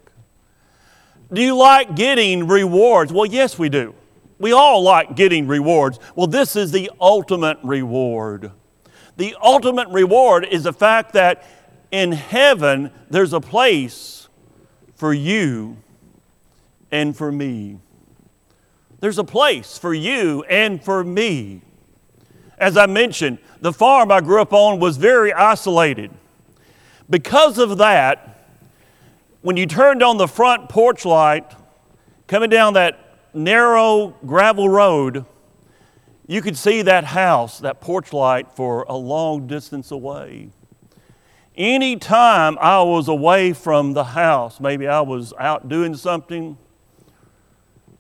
Do 1.33 1.41
you 1.41 1.57
like 1.57 1.95
getting 1.95 2.47
rewards? 2.47 3.13
Well, 3.13 3.27
yes, 3.27 3.59
we 3.59 3.69
do. 3.69 3.95
We 4.39 4.53
all 4.53 4.83
like 4.83 5.15
getting 5.15 5.47
rewards. 5.47 5.99
Well, 6.17 6.27
this 6.27 6.57
is 6.57 6.73
the 6.73 6.91
ultimate 7.01 7.59
reward. 7.63 8.51
The 9.17 9.37
ultimate 9.43 9.89
reward 9.89 10.47
is 10.51 10.65
the 10.65 10.73
fact 10.73 11.13
that 11.13 11.45
in 11.91 12.13
heaven 12.13 12.91
there's 13.11 13.33
a 13.33 13.41
place 13.41 14.29
for 14.95 15.13
you 15.13 15.77
and 16.91 17.17
for 17.17 17.31
me. 17.31 17.79
There's 19.01 19.19
a 19.19 19.25
place 19.25 19.77
for 19.77 19.93
you 19.93 20.45
and 20.45 20.83
for 20.83 21.03
me. 21.03 21.61
As 22.57 22.77
I 22.77 22.87
mentioned, 22.87 23.39
the 23.61 23.73
farm 23.73 24.13
I 24.13 24.21
grew 24.21 24.41
up 24.41 24.53
on 24.53 24.79
was 24.79 24.97
very 24.97 25.33
isolated. 25.33 26.13
Because 27.11 27.59
of 27.59 27.79
that, 27.79 28.47
when 29.41 29.57
you 29.57 29.67
turned 29.67 30.03
on 30.03 30.19
the 30.19 30.29
front 30.29 30.69
porch 30.69 31.05
light, 31.05 31.53
coming 32.29 32.49
down 32.49 32.75
that 32.75 33.19
narrow 33.35 34.15
gravel 34.25 34.69
road, 34.69 35.27
you 36.33 36.41
could 36.41 36.57
see 36.57 36.81
that 36.81 37.05
house, 37.05 37.59
that 37.59 37.83
porch 37.83 38.13
light, 38.15 38.51
for 38.53 38.85
a 38.89 38.97
long 38.97 39.47
distance 39.47 39.91
away. 39.91 40.49
Anytime 41.55 42.57
I 42.59 42.83
was 42.83 43.07
away 43.09 43.53
from 43.53 43.93
the 43.93 44.05
house, 44.05 44.59
maybe 44.59 44.89
I 44.89 45.03
was 45.03 45.35
out 45.39 45.69
doing 45.69 45.95
something, 45.95 46.57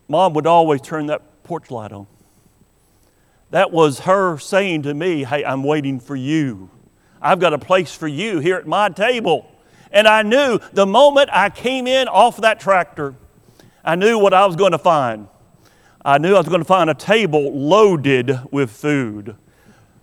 mom 0.08 0.32
would 0.32 0.46
always 0.46 0.80
turn 0.80 1.06
that 1.08 1.42
porch 1.44 1.70
light 1.70 1.92
on. 1.92 2.06
That 3.50 3.70
was 3.70 4.00
her 4.00 4.38
saying 4.38 4.84
to 4.84 4.94
me, 4.94 5.24
Hey, 5.24 5.44
I'm 5.44 5.62
waiting 5.62 6.00
for 6.00 6.16
you. 6.16 6.70
I've 7.20 7.38
got 7.38 7.52
a 7.52 7.58
place 7.58 7.94
for 7.94 8.08
you 8.08 8.38
here 8.38 8.56
at 8.56 8.66
my 8.66 8.88
table. 8.88 9.46
And 9.90 10.08
I 10.08 10.22
knew 10.22 10.58
the 10.72 10.86
moment 10.86 11.28
I 11.30 11.50
came 11.50 11.86
in 11.86 12.08
off 12.08 12.38
that 12.38 12.60
tractor, 12.60 13.14
I 13.84 13.94
knew 13.94 14.18
what 14.18 14.32
I 14.32 14.46
was 14.46 14.56
going 14.56 14.72
to 14.72 14.78
find. 14.78 15.28
I 16.04 16.18
knew 16.18 16.34
I 16.34 16.38
was 16.38 16.48
going 16.48 16.60
to 16.60 16.64
find 16.64 16.90
a 16.90 16.94
table 16.94 17.52
loaded 17.52 18.36
with 18.50 18.72
food. 18.72 19.36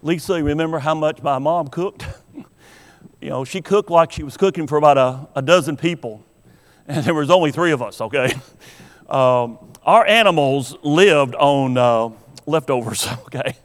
Lisa, 0.01 0.37
you 0.37 0.45
remember 0.45 0.79
how 0.79 0.95
much 0.95 1.21
my 1.21 1.39
mom 1.39 1.67
cooked? 1.67 2.05
you 3.21 3.29
know, 3.29 3.43
she 3.43 3.61
cooked 3.61 3.89
like 3.89 4.13
she 4.13 4.23
was 4.23 4.37
cooking 4.37 4.65
for 4.65 4.77
about 4.77 4.97
a, 4.97 5.27
a 5.35 5.41
dozen 5.41 5.75
people, 5.75 6.23
and 6.87 7.03
there 7.03 7.13
was 7.13 7.29
only 7.29 7.51
three 7.51 7.71
of 7.71 7.81
us, 7.81 8.01
okay? 8.01 8.33
Um, 9.09 9.57
our 9.83 10.05
animals 10.05 10.77
lived 10.83 11.33
on 11.33 11.79
uh, 11.79 12.09
leftovers, 12.45 13.07
okay? 13.25 13.57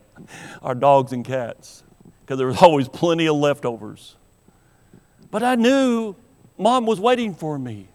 Our 0.63 0.75
dogs 0.75 1.13
and 1.13 1.23
cats, 1.23 1.83
because 2.23 2.39
there 2.39 2.47
was 2.47 2.63
always 2.63 2.89
plenty 2.89 3.27
of 3.27 3.37
leftovers. 3.37 4.17
But 5.31 5.43
I 5.43 5.57
knew 5.57 6.17
mom 6.57 6.87
was 6.87 6.99
waiting 6.99 7.35
for 7.35 7.59
me. 7.59 7.89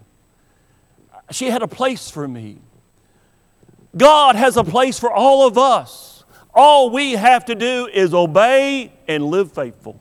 She 1.32 1.50
had 1.50 1.64
a 1.64 1.68
place 1.68 2.12
for 2.12 2.28
me. 2.28 2.60
God 3.96 4.36
has 4.36 4.58
a 4.58 4.64
place 4.64 5.00
for 5.00 5.12
all 5.12 5.48
of 5.48 5.58
us. 5.58 6.24
All 6.54 6.90
we 6.90 7.14
have 7.14 7.46
to 7.46 7.56
do 7.56 7.88
is 7.88 8.14
obey 8.14 8.92
and 9.08 9.26
live 9.26 9.52
faithful. 9.52 10.00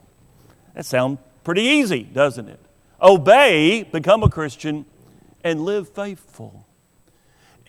That 0.75 0.87
sounds 0.87 1.19
pretty 1.45 1.63
easy, 1.63 2.03
doesn't 2.03 2.49
it? 2.49 2.61
Obey, 3.01 3.85
become 3.85 4.23
a 4.23 4.31
Christian, 4.31 4.85
and 5.45 5.65
live 5.65 5.89
faithful. 5.89 6.67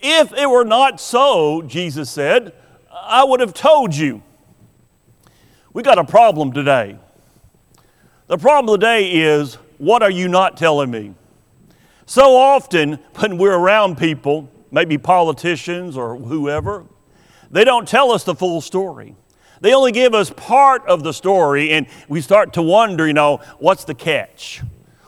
If 0.02 0.34
it 0.34 0.50
were 0.50 0.66
not 0.66 1.00
so, 1.00 1.62
Jesus 1.62 2.10
said, 2.10 2.54
I 2.92 3.24
would 3.24 3.40
have 3.40 3.54
told 3.54 3.96
you. 3.96 4.24
We 5.74 5.84
got 5.84 6.00
a 6.00 6.04
problem 6.04 6.52
today. 6.52 6.98
The 8.28 8.38
problem 8.38 8.80
today 8.80 9.12
is 9.12 9.56
what 9.78 10.04
are 10.04 10.12
you 10.12 10.28
not 10.28 10.58
telling 10.58 10.92
me? 10.92 11.14
So 12.06 12.36
often, 12.36 12.94
when 13.16 13.38
we're 13.38 13.56
around 13.56 13.98
people, 13.98 14.50
maybe 14.72 14.98
politicians 14.98 15.98
or 15.98 16.18
whoever, 16.18 16.86
they 17.52 17.64
don't 17.64 17.88
tell 17.88 18.12
us 18.12 18.24
the 18.24 18.36
full 18.36 18.62
story. 18.62 19.16
They 19.62 19.74
only 19.74 19.92
give 19.92 20.14
us 20.14 20.30
part 20.30 20.86
of 20.88 21.04
the 21.04 21.14
story, 21.14 21.72
and 21.72 21.88
we 22.08 22.22
start 22.22 22.54
to 22.54 22.62
wonder, 22.62 23.06
you 23.06 23.14
know, 23.14 23.42
what's 23.58 23.84
the 23.84 23.96
catch? 23.96 24.62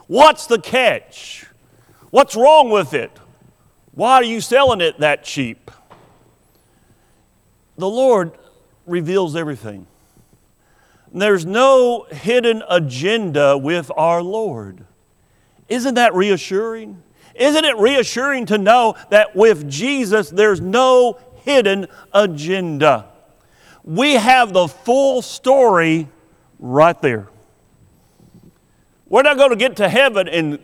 What's 0.06 0.46
the 0.46 0.58
catch? 0.60 1.46
What's 2.10 2.36
wrong 2.36 2.68
with 2.70 2.92
it? 2.92 3.10
Why 3.92 4.14
are 4.14 4.24
you 4.24 4.40
selling 4.40 4.80
it 4.80 5.00
that 5.00 5.24
cheap? 5.24 5.70
The 7.78 7.88
Lord 7.88 8.32
reveals 8.86 9.36
everything. 9.36 9.86
There's 11.14 11.46
no 11.46 12.06
hidden 12.10 12.62
agenda 12.68 13.56
with 13.56 13.90
our 13.96 14.22
Lord. 14.22 14.84
Isn't 15.68 15.94
that 15.94 16.14
reassuring? 16.14 17.02
Isn't 17.34 17.64
it 17.64 17.76
reassuring 17.78 18.46
to 18.46 18.58
know 18.58 18.96
that 19.10 19.34
with 19.34 19.68
Jesus 19.68 20.30
there's 20.30 20.60
no 20.60 21.18
hidden 21.44 21.86
agenda? 22.12 23.08
We 23.84 24.14
have 24.14 24.52
the 24.52 24.68
full 24.68 25.22
story 25.22 26.08
right 26.58 27.00
there. 27.02 27.28
We're 29.08 29.22
not 29.22 29.36
going 29.36 29.50
to 29.50 29.56
get 29.56 29.76
to 29.76 29.88
heaven 29.88 30.28
and 30.28 30.58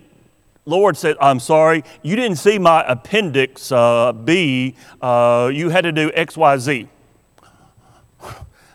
Lord 0.69 0.99
said, 0.99 1.17
I'm 1.19 1.41
sorry, 1.41 1.83
you 2.03 2.15
didn't 2.15 2.37
see 2.37 2.59
my 2.59 2.85
appendix 2.87 3.73
uh, 3.73 4.13
B. 4.13 4.75
Uh, 5.01 5.51
you 5.53 5.71
had 5.71 5.85
to 5.85 5.93
do 5.93 6.11
X, 6.13 6.37
Y, 6.37 6.59
Z. 6.59 6.89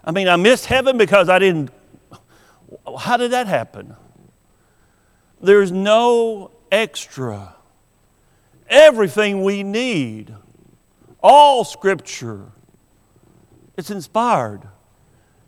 I 0.03 0.11
mean, 0.11 0.27
I 0.27 0.35
missed 0.35 0.65
heaven 0.65 0.97
because 0.97 1.29
I 1.29 1.37
didn't. 1.37 1.69
How 2.99 3.15
did 3.15 3.29
that 3.31 3.45
happen? 3.45 3.95
There's 5.39 5.71
no 5.71 6.49
extra 6.71 7.55
everything 8.73 9.43
we 9.43 9.63
need. 9.63 10.33
All 11.21 11.63
scripture. 11.63 12.51
It's 13.77 13.89
inspired 13.89 14.67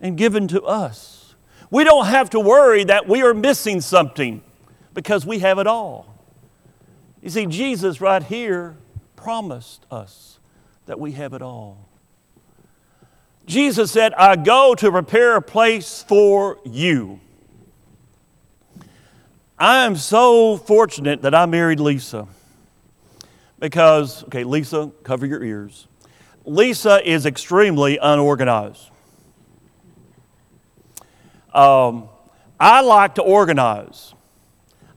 and 0.00 0.16
given 0.16 0.48
to 0.48 0.62
us. 0.62 1.34
We 1.70 1.84
don't 1.84 2.06
have 2.06 2.30
to 2.30 2.40
worry 2.40 2.84
that 2.84 3.08
we 3.08 3.22
are 3.22 3.34
missing 3.34 3.80
something 3.80 4.42
because 4.94 5.26
we 5.26 5.40
have 5.40 5.58
it 5.58 5.66
all. 5.66 6.14
You 7.22 7.30
see, 7.30 7.46
Jesus 7.46 8.00
right 8.00 8.22
here 8.22 8.76
promised 9.16 9.84
us 9.90 10.38
that 10.86 10.98
we 11.00 11.12
have 11.12 11.34
it 11.34 11.42
all. 11.42 11.88
Jesus 13.46 13.92
said, 13.92 14.14
I 14.14 14.36
go 14.36 14.74
to 14.74 14.90
prepare 14.90 15.36
a 15.36 15.42
place 15.42 16.04
for 16.06 16.58
you. 16.64 17.20
I 19.58 19.84
am 19.84 19.96
so 19.96 20.56
fortunate 20.56 21.22
that 21.22 21.34
I 21.34 21.46
married 21.46 21.80
Lisa. 21.80 22.28
Because, 23.58 24.24
okay, 24.24 24.44
Lisa, 24.44 24.90
cover 25.02 25.26
your 25.26 25.42
ears. 25.42 25.88
Lisa 26.44 27.00
is 27.08 27.26
extremely 27.26 27.98
unorganized. 27.98 28.90
Um, 31.52 32.08
I 32.60 32.82
like 32.82 33.14
to 33.16 33.22
organize, 33.22 34.14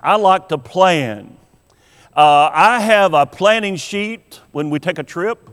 I 0.02 0.17
like 0.17 0.50
to 0.50 0.58
plan. 0.58 1.38
Uh, 2.15 2.50
I 2.54 2.82
have 2.82 3.13
a 3.13 3.26
planning 3.26 3.78
sheet 3.78 4.41
when 4.52 4.69
we 4.69 4.80
take 4.80 5.00
a 5.00 5.04
trip 5.04 5.50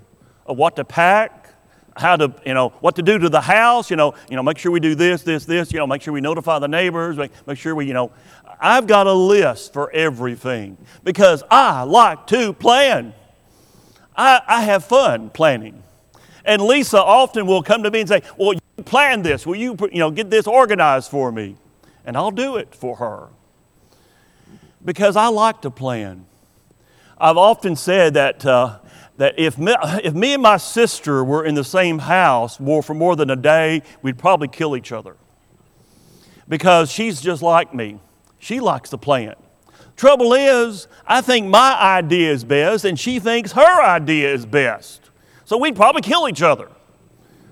of 0.46 0.56
what 0.56 0.74
to 0.76 0.84
pack, 0.84 1.50
how 1.96 2.16
to, 2.16 2.34
you 2.44 2.54
know, 2.54 2.70
what 2.80 2.96
to 2.96 3.02
do 3.02 3.18
to 3.18 3.28
the 3.28 3.40
house, 3.40 3.88
you 3.88 3.96
know, 3.96 4.14
you 4.28 4.36
know, 4.36 4.42
make 4.42 4.58
sure 4.58 4.70
we 4.72 4.80
do 4.80 4.94
this, 4.94 5.22
this, 5.22 5.44
this, 5.44 5.72
you 5.72 5.78
know, 5.78 5.86
make 5.86 6.02
sure 6.02 6.12
we 6.12 6.20
notify 6.20 6.58
the 6.58 6.68
neighbors, 6.68 7.16
make, 7.16 7.30
make 7.46 7.58
sure 7.58 7.74
we, 7.74 7.86
you 7.86 7.94
know, 7.94 8.10
I've 8.60 8.86
got 8.86 9.06
a 9.06 9.12
list 9.12 9.72
for 9.72 9.90
everything 9.92 10.76
because 11.04 11.42
I 11.50 11.82
like 11.82 12.26
to 12.28 12.52
plan. 12.52 13.14
I, 14.16 14.40
I 14.46 14.62
have 14.62 14.84
fun 14.84 15.30
planning. 15.30 15.82
And 16.44 16.62
Lisa 16.62 17.02
often 17.02 17.46
will 17.46 17.62
come 17.62 17.82
to 17.82 17.90
me 17.90 18.00
and 18.00 18.08
say, 18.08 18.22
Well, 18.38 18.54
you 18.54 18.84
plan 18.84 19.22
this. 19.22 19.46
Will 19.46 19.56
you, 19.56 19.76
you 19.92 19.98
know, 19.98 20.10
get 20.10 20.30
this 20.30 20.46
organized 20.46 21.10
for 21.10 21.32
me? 21.32 21.56
And 22.04 22.16
I'll 22.16 22.30
do 22.30 22.56
it 22.56 22.74
for 22.74 22.96
her 22.96 23.28
because 24.84 25.16
I 25.16 25.26
like 25.26 25.60
to 25.62 25.70
plan. 25.70 26.24
I've 27.18 27.36
often 27.36 27.76
said 27.76 28.14
that, 28.14 28.46
uh, 28.46 28.78
that 29.16 29.38
if, 29.38 29.58
me, 29.58 29.74
if 30.04 30.14
me 30.14 30.34
and 30.34 30.42
my 30.42 30.56
sister 30.56 31.24
were 31.24 31.44
in 31.44 31.54
the 31.54 31.64
same 31.64 31.98
house 31.98 32.60
more, 32.60 32.82
for 32.82 32.94
more 32.94 33.16
than 33.16 33.28
a 33.28 33.36
day, 33.36 33.82
we'd 34.02 34.18
probably 34.18 34.48
kill 34.48 34.76
each 34.76 34.92
other. 34.92 35.16
Because 36.48 36.90
she's 36.92 37.20
just 37.20 37.42
like 37.42 37.74
me. 37.74 37.98
She 38.38 38.60
likes 38.60 38.90
to 38.90 38.98
plan. 38.98 39.34
Trouble 39.96 40.34
is, 40.34 40.88
I 41.06 41.22
think 41.22 41.46
my 41.46 41.74
idea 41.80 42.30
is 42.30 42.44
best, 42.44 42.84
and 42.84 42.98
she 42.98 43.18
thinks 43.18 43.52
her 43.52 43.82
idea 43.82 44.32
is 44.32 44.44
best. 44.44 45.10
So 45.44 45.56
we'd 45.56 45.76
probably 45.76 46.02
kill 46.02 46.28
each 46.28 46.42
other. 46.42 46.68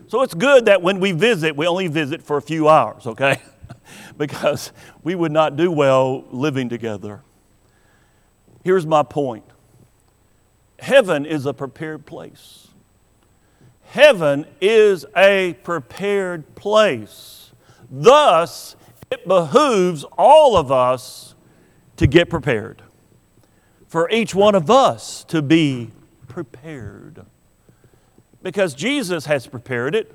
So 0.08 0.22
it's 0.22 0.34
good 0.34 0.66
that 0.66 0.82
when 0.82 1.00
we 1.00 1.12
visit, 1.12 1.56
we 1.56 1.66
only 1.66 1.88
visit 1.88 2.22
for 2.22 2.36
a 2.36 2.42
few 2.42 2.68
hours, 2.68 3.06
okay? 3.06 3.40
because 4.18 4.72
we 5.02 5.14
would 5.14 5.32
not 5.32 5.56
do 5.56 5.70
well 5.70 6.24
living 6.30 6.68
together. 6.68 7.22
Here's 8.62 8.86
my 8.86 9.02
point 9.02 9.44
Heaven 10.78 11.24
is 11.24 11.46
a 11.46 11.54
prepared 11.54 12.04
place. 12.04 12.68
Heaven 13.84 14.44
is 14.60 15.06
a 15.16 15.54
prepared 15.62 16.54
place. 16.56 17.52
Thus, 17.90 18.76
it 19.14 19.28
behooves 19.28 20.04
all 20.18 20.56
of 20.56 20.72
us 20.72 21.34
to 21.96 22.06
get 22.06 22.28
prepared, 22.28 22.82
for 23.86 24.10
each 24.10 24.34
one 24.34 24.54
of 24.54 24.70
us 24.70 25.22
to 25.24 25.40
be 25.40 25.92
prepared. 26.26 27.24
Because 28.42 28.74
Jesus 28.74 29.26
has 29.26 29.46
prepared 29.46 29.94
it, 29.94 30.12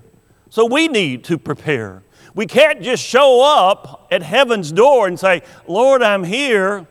so 0.49 0.65
we 0.65 0.87
need 0.87 1.23
to 1.23 1.37
prepare. 1.37 2.03
We 2.35 2.45
can't 2.45 2.81
just 2.81 3.03
show 3.03 3.41
up 3.41 4.07
at 4.11 4.21
heaven's 4.21 4.71
door 4.71 5.07
and 5.07 5.17
say, 5.17 5.41
Lord, 5.67 6.03
I'm 6.03 6.23
here. 6.23 6.85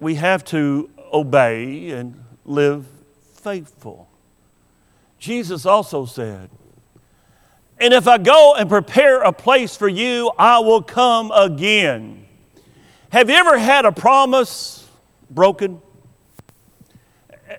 We 0.00 0.16
have 0.16 0.44
to 0.46 0.90
obey 1.12 1.90
and 1.92 2.24
live 2.44 2.86
faithful. 3.34 4.08
Jesus 5.18 5.64
also 5.64 6.04
said, 6.04 6.50
And 7.82 7.92
if 7.92 8.08
I 8.08 8.16
go 8.16 8.54
and 8.54 8.68
prepare 8.70 9.20
a 9.22 9.32
place 9.32 9.76
for 9.76 9.88
you, 9.88 10.30
I 10.38 10.60
will 10.60 10.82
come 10.82 11.30
again 11.32 12.22
have 13.12 13.28
you 13.28 13.36
ever 13.36 13.58
had 13.58 13.84
a 13.84 13.92
promise 13.92 14.88
broken? 15.28 15.82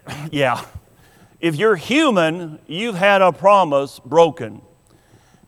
Yeah. 0.31 0.65
If 1.39 1.55
you're 1.55 1.75
human, 1.75 2.57
you've 2.65 2.95
had 2.95 3.21
a 3.21 3.31
promise 3.31 3.99
broken. 3.99 4.63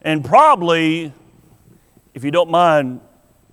And 0.04 0.24
probably, 0.24 1.12
if 2.14 2.24
you 2.24 2.30
don't 2.30 2.52
mind 2.52 3.02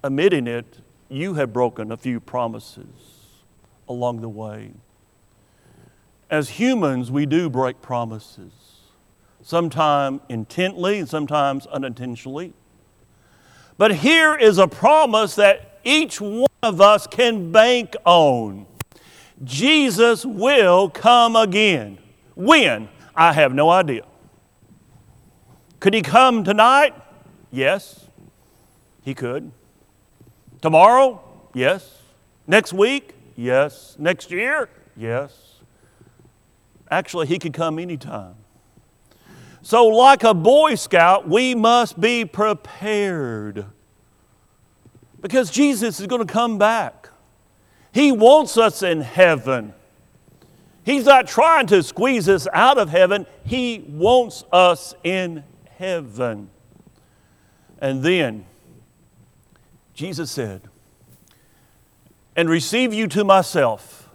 admitting 0.05 0.47
it, 0.47 0.81
you 1.09 1.33
have 1.35 1.55
broken 1.55 1.91
a 1.91 1.97
few 1.97 2.21
promises 2.21 2.85
along 3.89 4.21
the 4.21 4.29
way. 4.29 4.73
As 6.29 6.51
humans, 6.51 7.11
we 7.11 7.25
do 7.25 7.49
break 7.49 7.81
promises, 7.81 8.53
sometimes 9.43 10.21
intently 10.29 11.05
sometimes 11.07 11.67
unintentionally. 11.67 12.53
But 13.77 13.97
here 13.97 14.37
is 14.37 14.59
a 14.59 14.69
promise 14.69 15.35
that 15.35 15.81
each 15.85 16.21
one 16.21 16.47
of 16.63 16.81
us 16.81 17.07
can 17.07 17.51
bank 17.51 17.97
on. 18.05 18.67
Jesus 19.43 20.25
will 20.25 20.89
come 20.89 21.35
again. 21.35 21.99
When? 22.35 22.89
I 23.15 23.33
have 23.33 23.53
no 23.53 23.69
idea. 23.69 24.05
Could 25.81 25.95
he 25.95 26.03
come 26.03 26.45
tonight? 26.45 26.95
Yes, 27.51 28.07
he 29.03 29.15
could. 29.15 29.51
Tomorrow? 30.61 31.21
Yes. 31.55 31.99
Next 32.47 32.73
week? 32.73 33.15
Yes. 33.37 33.97
Next 33.99 34.31
year? 34.31 34.69
Yes. 34.97 35.61
Actually, 36.89 37.27
he 37.27 37.39
could 37.39 37.53
come 37.53 37.79
anytime. 37.79 38.37
So, 39.63 39.87
like 39.87 40.25
a 40.25 40.35
Boy 40.35 40.75
Scout, 40.75 41.29
we 41.29 41.55
must 41.55 42.01
be 42.01 42.25
prepared 42.25 43.65
because 45.21 45.53
Jesus 45.53 46.01
is 46.01 46.09
going 46.09 46.27
to 46.27 46.31
come 46.31 46.59
back. 46.59 47.11
He 47.95 48.11
wants 48.11 48.59
us 48.59 48.83
in 48.83 49.03
heaven. 49.03 49.73
He's 50.85 51.05
not 51.05 51.29
trying 51.29 51.69
to 51.69 51.81
squeeze 51.85 52.29
us 52.29 52.49
out 52.53 52.77
of 52.77 52.89
heaven, 52.89 53.25
He 53.45 53.85
wants 53.89 54.43
us 54.53 54.95
in 55.05 55.45
heaven. 55.79 56.51
And 57.79 58.03
then 58.03 58.47
Jesus 59.95 60.31
said, 60.31 60.63
And 62.35 62.51
receive 62.51 62.93
you 62.93 63.07
to 63.09 63.23
myself, 63.23 64.09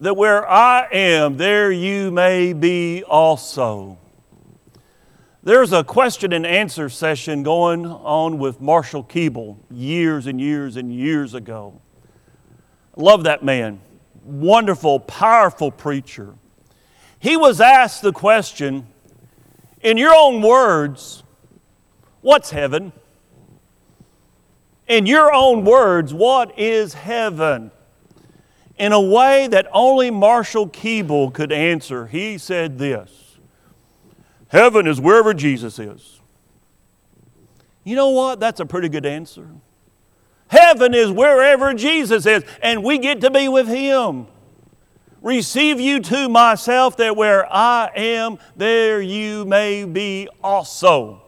that 0.00 0.14
where 0.14 0.48
I 0.48 0.88
am, 0.90 1.36
there 1.36 1.70
you 1.70 2.10
may 2.10 2.54
be 2.54 3.02
also. 3.04 3.98
There's 5.44 5.72
a 5.72 5.82
question 5.82 6.32
and 6.32 6.46
answer 6.46 6.88
session 6.88 7.42
going 7.42 7.84
on 7.84 8.38
with 8.38 8.60
Marshall 8.60 9.02
Keeble 9.02 9.56
years 9.72 10.28
and 10.28 10.40
years 10.40 10.76
and 10.76 10.94
years 10.94 11.34
ago. 11.34 11.80
Love 12.94 13.24
that 13.24 13.42
man. 13.42 13.80
Wonderful, 14.22 15.00
powerful 15.00 15.72
preacher. 15.72 16.34
He 17.18 17.36
was 17.36 17.60
asked 17.60 18.02
the 18.02 18.12
question 18.12 18.86
in 19.80 19.96
your 19.96 20.14
own 20.14 20.42
words, 20.42 21.24
what's 22.20 22.50
heaven? 22.50 22.92
In 24.86 25.06
your 25.06 25.34
own 25.34 25.64
words, 25.64 26.14
what 26.14 26.56
is 26.56 26.94
heaven? 26.94 27.72
In 28.78 28.92
a 28.92 29.00
way 29.00 29.48
that 29.48 29.66
only 29.72 30.12
Marshall 30.12 30.68
Keeble 30.68 31.34
could 31.34 31.50
answer, 31.50 32.06
he 32.06 32.38
said 32.38 32.78
this 32.78 33.31
Heaven 34.52 34.86
is 34.86 35.00
wherever 35.00 35.32
Jesus 35.32 35.78
is. 35.78 36.20
You 37.84 37.96
know 37.96 38.10
what? 38.10 38.38
That's 38.38 38.60
a 38.60 38.66
pretty 38.66 38.90
good 38.90 39.06
answer. 39.06 39.48
Heaven 40.48 40.92
is 40.92 41.10
wherever 41.10 41.72
Jesus 41.72 42.26
is, 42.26 42.44
and 42.62 42.84
we 42.84 42.98
get 42.98 43.22
to 43.22 43.30
be 43.30 43.48
with 43.48 43.66
Him. 43.66 44.26
Receive 45.22 45.80
you 45.80 46.00
to 46.00 46.28
myself, 46.28 46.98
that 46.98 47.16
where 47.16 47.50
I 47.50 47.92
am, 47.96 48.38
there 48.54 49.00
you 49.00 49.46
may 49.46 49.86
be 49.86 50.28
also. 50.44 51.22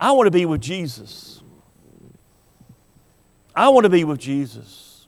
I 0.00 0.10
want 0.10 0.26
to 0.26 0.32
be 0.32 0.46
with 0.46 0.60
Jesus. 0.60 1.42
I 3.54 3.68
want 3.68 3.84
to 3.84 3.90
be 3.90 4.02
with 4.02 4.18
Jesus. 4.18 5.06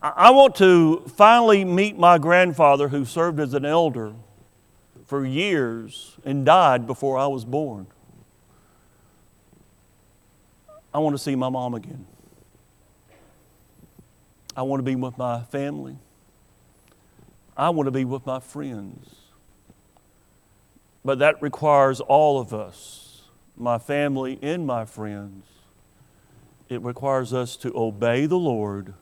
I 0.00 0.30
want 0.30 0.54
to 0.56 1.02
finally 1.16 1.64
meet 1.64 1.98
my 1.98 2.18
grandfather 2.18 2.86
who 2.86 3.04
served 3.04 3.40
as 3.40 3.52
an 3.52 3.64
elder 3.64 4.14
for 5.08 5.24
years 5.24 6.18
and 6.22 6.44
died 6.44 6.86
before 6.86 7.16
I 7.16 7.26
was 7.26 7.46
born. 7.46 7.86
I 10.92 10.98
want 10.98 11.14
to 11.14 11.18
see 11.18 11.34
my 11.34 11.48
mom 11.48 11.72
again. 11.72 12.06
I 14.54 14.62
want 14.62 14.80
to 14.80 14.84
be 14.84 14.96
with 14.96 15.16
my 15.16 15.44
family. 15.44 15.96
I 17.56 17.70
want 17.70 17.86
to 17.86 17.90
be 17.90 18.04
with 18.04 18.26
my 18.26 18.38
friends. 18.38 19.14
But 21.02 21.20
that 21.20 21.40
requires 21.40 22.00
all 22.00 22.38
of 22.38 22.52
us, 22.52 23.22
my 23.56 23.78
family 23.78 24.38
and 24.42 24.66
my 24.66 24.84
friends. 24.84 25.46
It 26.68 26.82
requires 26.82 27.32
us 27.32 27.56
to 27.58 27.72
obey 27.74 28.26
the 28.26 28.36
Lord 28.36 28.92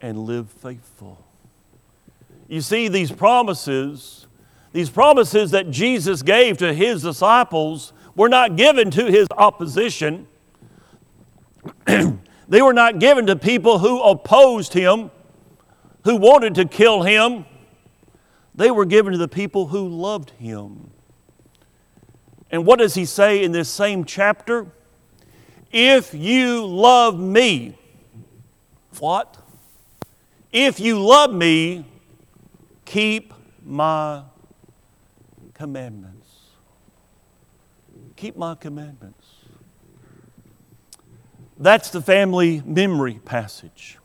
and 0.00 0.20
live 0.20 0.48
faithful. 0.48 1.22
You 2.48 2.62
see, 2.62 2.88
these 2.88 3.12
promises 3.12 4.26
these 4.72 4.88
promises 4.88 5.50
that 5.50 5.70
Jesus 5.70 6.22
gave 6.22 6.58
to 6.58 6.72
his 6.72 7.02
disciples 7.02 7.92
were 8.16 8.28
not 8.28 8.56
given 8.56 8.90
to 8.92 9.06
his 9.06 9.26
opposition. 9.36 10.26
they 11.86 12.62
were 12.62 12.72
not 12.72 12.98
given 12.98 13.26
to 13.26 13.36
people 13.36 13.78
who 13.78 14.02
opposed 14.02 14.72
him, 14.72 15.10
who 16.04 16.16
wanted 16.16 16.54
to 16.54 16.64
kill 16.64 17.02
him. 17.02 17.44
They 18.54 18.70
were 18.70 18.84
given 18.84 19.12
to 19.12 19.18
the 19.18 19.28
people 19.28 19.68
who 19.68 19.88
loved 19.88 20.30
him. 20.30 20.90
And 22.50 22.66
what 22.66 22.78
does 22.78 22.94
he 22.94 23.04
say 23.04 23.42
in 23.42 23.52
this 23.52 23.68
same 23.68 24.04
chapter? 24.04 24.66
If 25.70 26.12
you 26.12 26.66
love 26.66 27.18
me, 27.18 27.78
what? 28.98 29.38
If 30.52 30.78
you 30.80 31.00
love 31.00 31.32
me, 31.32 31.86
keep 32.84 33.32
my 33.64 34.22
commandments. 35.62 36.26
Keep 38.16 38.36
my 38.36 38.56
commandments. 38.56 39.24
That's 41.56 41.90
the 41.90 42.02
family 42.02 42.60
memory 42.66 43.20
passage. 43.24 43.98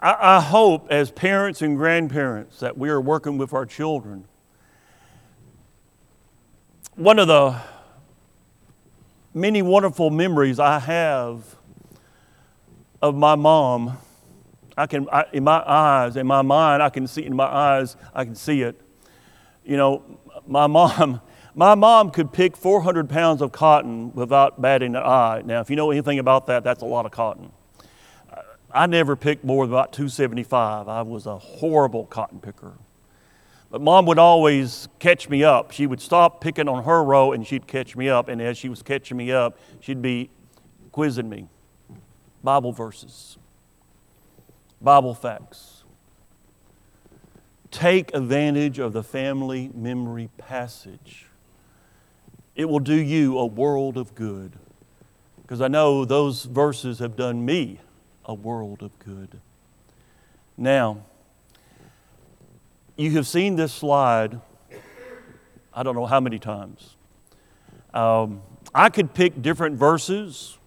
I, 0.00 0.16
I, 0.18 0.40
hope, 0.40 0.86
as 0.90 1.10
parents 1.10 1.60
and 1.60 1.76
grandparents, 1.76 2.60
that 2.60 2.78
we 2.78 2.88
are 2.88 2.98
working 2.98 3.36
with 3.36 3.52
our 3.52 3.66
children. 3.66 4.24
One 6.94 7.18
of 7.18 7.28
the 7.28 7.60
many 9.34 9.60
wonderful 9.60 10.08
memories 10.08 10.58
I 10.58 10.78
have 10.78 11.56
of 13.02 13.14
my 13.14 13.34
mom, 13.34 13.98
I 14.78 14.86
can, 14.86 15.10
I, 15.12 15.26
in 15.30 15.44
my 15.44 15.62
eyes, 15.62 16.16
in 16.16 16.26
my 16.26 16.40
mind, 16.40 16.82
I 16.82 16.88
can 16.88 17.06
see, 17.06 17.26
in 17.26 17.36
my 17.36 17.44
eyes, 17.44 17.98
I 18.14 18.24
can 18.24 18.34
see 18.34 18.62
it. 18.62 18.80
You 19.62 19.76
know, 19.76 20.02
my 20.46 20.66
mom, 20.66 21.20
my 21.54 21.74
mom 21.74 22.10
could 22.10 22.32
pick 22.32 22.56
400 22.56 23.08
pounds 23.08 23.42
of 23.42 23.52
cotton 23.52 24.12
without 24.14 24.60
batting 24.60 24.96
an 24.96 25.02
eye. 25.02 25.42
Now, 25.44 25.60
if 25.60 25.70
you 25.70 25.76
know 25.76 25.90
anything 25.90 26.18
about 26.18 26.46
that, 26.46 26.64
that's 26.64 26.82
a 26.82 26.86
lot 26.86 27.06
of 27.06 27.12
cotton. 27.12 27.50
I 28.72 28.86
never 28.86 29.14
picked 29.14 29.44
more 29.44 29.66
than 29.66 29.72
about 29.72 29.92
275. 29.92 30.88
I 30.88 31.02
was 31.02 31.26
a 31.26 31.38
horrible 31.38 32.06
cotton 32.06 32.40
picker. 32.40 32.72
But 33.70 33.80
mom 33.80 34.06
would 34.06 34.18
always 34.18 34.88
catch 34.98 35.28
me 35.28 35.44
up. 35.44 35.70
She 35.70 35.86
would 35.86 36.00
stop 36.00 36.40
picking 36.40 36.68
on 36.68 36.82
her 36.82 37.02
row 37.04 37.32
and 37.32 37.46
she'd 37.46 37.68
catch 37.68 37.94
me 37.94 38.08
up. 38.08 38.28
And 38.28 38.42
as 38.42 38.58
she 38.58 38.68
was 38.68 38.82
catching 38.82 39.16
me 39.16 39.30
up, 39.30 39.58
she'd 39.78 40.02
be 40.02 40.30
quizzing 40.90 41.28
me 41.28 41.46
Bible 42.42 42.72
verses, 42.72 43.38
Bible 44.82 45.14
facts 45.14 45.83
take 47.74 48.14
advantage 48.14 48.78
of 48.78 48.92
the 48.92 49.02
family 49.02 49.68
memory 49.74 50.30
passage. 50.38 51.26
It 52.54 52.66
will 52.66 52.78
do 52.78 52.94
you 52.94 53.36
a 53.36 53.46
world 53.46 53.96
of 53.96 54.14
good. 54.14 54.52
Because 55.42 55.60
I 55.60 55.66
know 55.66 56.04
those 56.04 56.44
verses 56.44 57.00
have 57.00 57.16
done 57.16 57.44
me 57.44 57.80
a 58.24 58.32
world 58.32 58.80
of 58.80 58.96
good. 59.00 59.40
Now, 60.56 61.04
you 62.96 63.10
have 63.12 63.26
seen 63.26 63.56
this 63.56 63.72
slide, 63.72 64.40
I 65.74 65.82
don't 65.82 65.96
know 65.96 66.06
how 66.06 66.20
many 66.20 66.38
times. 66.38 66.94
Um, 67.92 68.40
I 68.72 68.88
could 68.88 69.14
pick 69.14 69.42
different 69.42 69.76
verses 69.76 70.58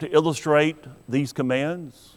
to 0.00 0.12
illustrate 0.12 0.76
these 1.08 1.32
commands 1.32 2.15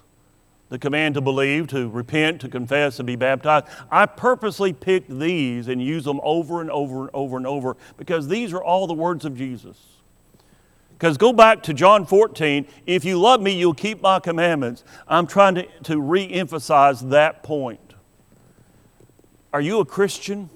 the 0.70 0.80
command 0.80 1.16
to 1.16 1.22
believe, 1.22 1.68
to 1.68 1.90
repent, 1.90 2.42
to 2.42 2.48
confess, 2.48 3.00
and 3.00 3.08
be 3.08 3.16
baptized. 3.16 3.66
I 3.92 4.06
purposely 4.06 4.72
picked 4.72 5.10
these 5.10 5.68
and 5.68 5.84
use 5.84 6.06
them 6.06 6.22
over 6.24 6.62
and 6.62 6.70
over 6.70 7.02
and 7.02 7.10
over 7.14 7.38
and 7.38 7.48
over 7.48 7.76
because 7.98 8.28
these 8.28 8.54
are 8.54 8.64
all 8.64 8.88
the 8.88 8.94
words 8.94 9.26
of 9.26 9.36
Jesus. 9.36 9.78
Because 10.92 11.18
go 11.18 11.34
back 11.34 11.64
to 11.64 11.74
John 11.74 12.06
14, 12.06 12.68
if 12.86 13.06
you 13.06 13.20
love 13.20 13.42
me, 13.42 13.58
you'll 13.58 13.74
keep 13.74 14.02
my 14.02 14.20
commandments. 14.20 14.84
I'm 15.08 15.28
trying 15.28 15.56
to, 15.56 15.66
to 15.84 16.00
re 16.00 16.30
emphasize 16.30 17.02
that 17.02 17.42
point. 17.42 17.96
Are 19.52 19.62
you 19.62 19.80
a 19.80 19.86
Christian? 19.86 20.50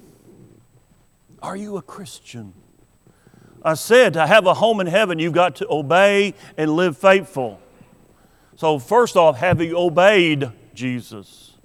Are 1.41 1.55
you 1.55 1.77
a 1.77 1.81
Christian? 1.81 2.53
I 3.63 3.75
said 3.75 4.13
to 4.13 4.27
have 4.27 4.45
a 4.45 4.53
home 4.53 4.81
in 4.81 4.87
heaven, 4.87 5.17
you've 5.17 5.33
got 5.33 5.55
to 5.57 5.67
obey 5.69 6.33
and 6.57 6.75
live 6.75 6.97
faithful. 6.97 7.59
So, 8.55 8.79
first 8.79 9.15
off, 9.15 9.37
have 9.37 9.61
you 9.61 9.77
obeyed 9.77 10.51
Jesus? 10.73 11.57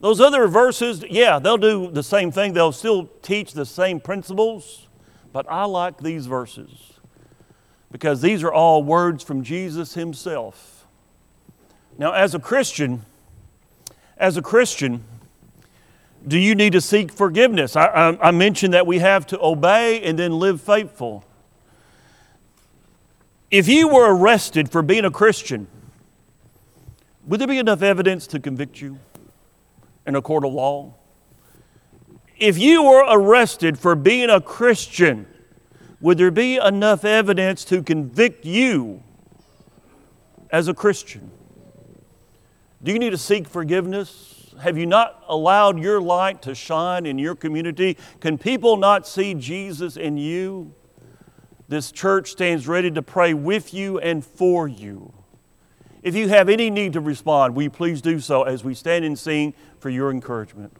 Those 0.00 0.20
other 0.20 0.46
verses, 0.46 1.04
yeah, 1.08 1.38
they'll 1.38 1.56
do 1.56 1.90
the 1.90 2.02
same 2.02 2.30
thing. 2.30 2.52
They'll 2.52 2.72
still 2.72 3.06
teach 3.22 3.52
the 3.52 3.66
same 3.66 4.00
principles. 4.00 4.88
But 5.32 5.46
I 5.50 5.64
like 5.64 5.98
these 5.98 6.26
verses 6.26 6.92
because 7.90 8.20
these 8.20 8.42
are 8.42 8.52
all 8.52 8.82
words 8.82 9.24
from 9.24 9.42
Jesus 9.42 9.94
Himself. 9.94 10.86
Now, 11.98 12.12
as 12.12 12.34
a 12.34 12.38
Christian, 12.38 13.02
as 14.16 14.36
a 14.36 14.42
Christian, 14.42 15.02
Do 16.26 16.38
you 16.38 16.54
need 16.54 16.72
to 16.72 16.80
seek 16.80 17.12
forgiveness? 17.12 17.76
I, 17.76 17.86
I, 17.86 18.28
I 18.28 18.30
mentioned 18.30 18.72
that 18.72 18.86
we 18.86 18.98
have 19.00 19.26
to 19.28 19.40
obey 19.40 20.02
and 20.02 20.18
then 20.18 20.38
live 20.38 20.60
faithful. 20.60 21.24
If 23.54 23.68
you 23.68 23.86
were 23.86 24.12
arrested 24.12 24.68
for 24.68 24.82
being 24.82 25.04
a 25.04 25.12
Christian, 25.12 25.68
would 27.24 27.38
there 27.38 27.46
be 27.46 27.58
enough 27.58 27.82
evidence 27.82 28.26
to 28.26 28.40
convict 28.40 28.80
you 28.80 28.98
in 30.04 30.16
a 30.16 30.20
court 30.20 30.44
of 30.44 30.52
law? 30.52 30.94
If 32.36 32.58
you 32.58 32.82
were 32.82 33.04
arrested 33.06 33.78
for 33.78 33.94
being 33.94 34.28
a 34.28 34.40
Christian, 34.40 35.28
would 36.00 36.18
there 36.18 36.32
be 36.32 36.56
enough 36.56 37.04
evidence 37.04 37.64
to 37.66 37.80
convict 37.80 38.44
you 38.44 39.04
as 40.50 40.66
a 40.66 40.74
Christian? 40.74 41.30
Do 42.82 42.90
you 42.90 42.98
need 42.98 43.10
to 43.10 43.18
seek 43.18 43.46
forgiveness? 43.46 44.52
Have 44.62 44.76
you 44.76 44.86
not 44.86 45.22
allowed 45.28 45.78
your 45.78 46.00
light 46.00 46.42
to 46.42 46.56
shine 46.56 47.06
in 47.06 47.20
your 47.20 47.36
community? 47.36 47.98
Can 48.18 48.36
people 48.36 48.76
not 48.76 49.06
see 49.06 49.32
Jesus 49.32 49.96
in 49.96 50.16
you? 50.16 50.74
This 51.68 51.90
church 51.90 52.30
stands 52.30 52.68
ready 52.68 52.90
to 52.90 53.02
pray 53.02 53.32
with 53.32 53.72
you 53.72 53.98
and 53.98 54.24
for 54.24 54.68
you. 54.68 55.12
If 56.02 56.14
you 56.14 56.28
have 56.28 56.50
any 56.50 56.68
need 56.68 56.92
to 56.92 57.00
respond, 57.00 57.54
will 57.54 57.62
you 57.62 57.70
please 57.70 58.02
do 58.02 58.20
so 58.20 58.42
as 58.42 58.62
we 58.62 58.74
stand 58.74 59.04
and 59.04 59.18
sing 59.18 59.54
for 59.78 59.88
your 59.88 60.10
encouragement? 60.10 60.76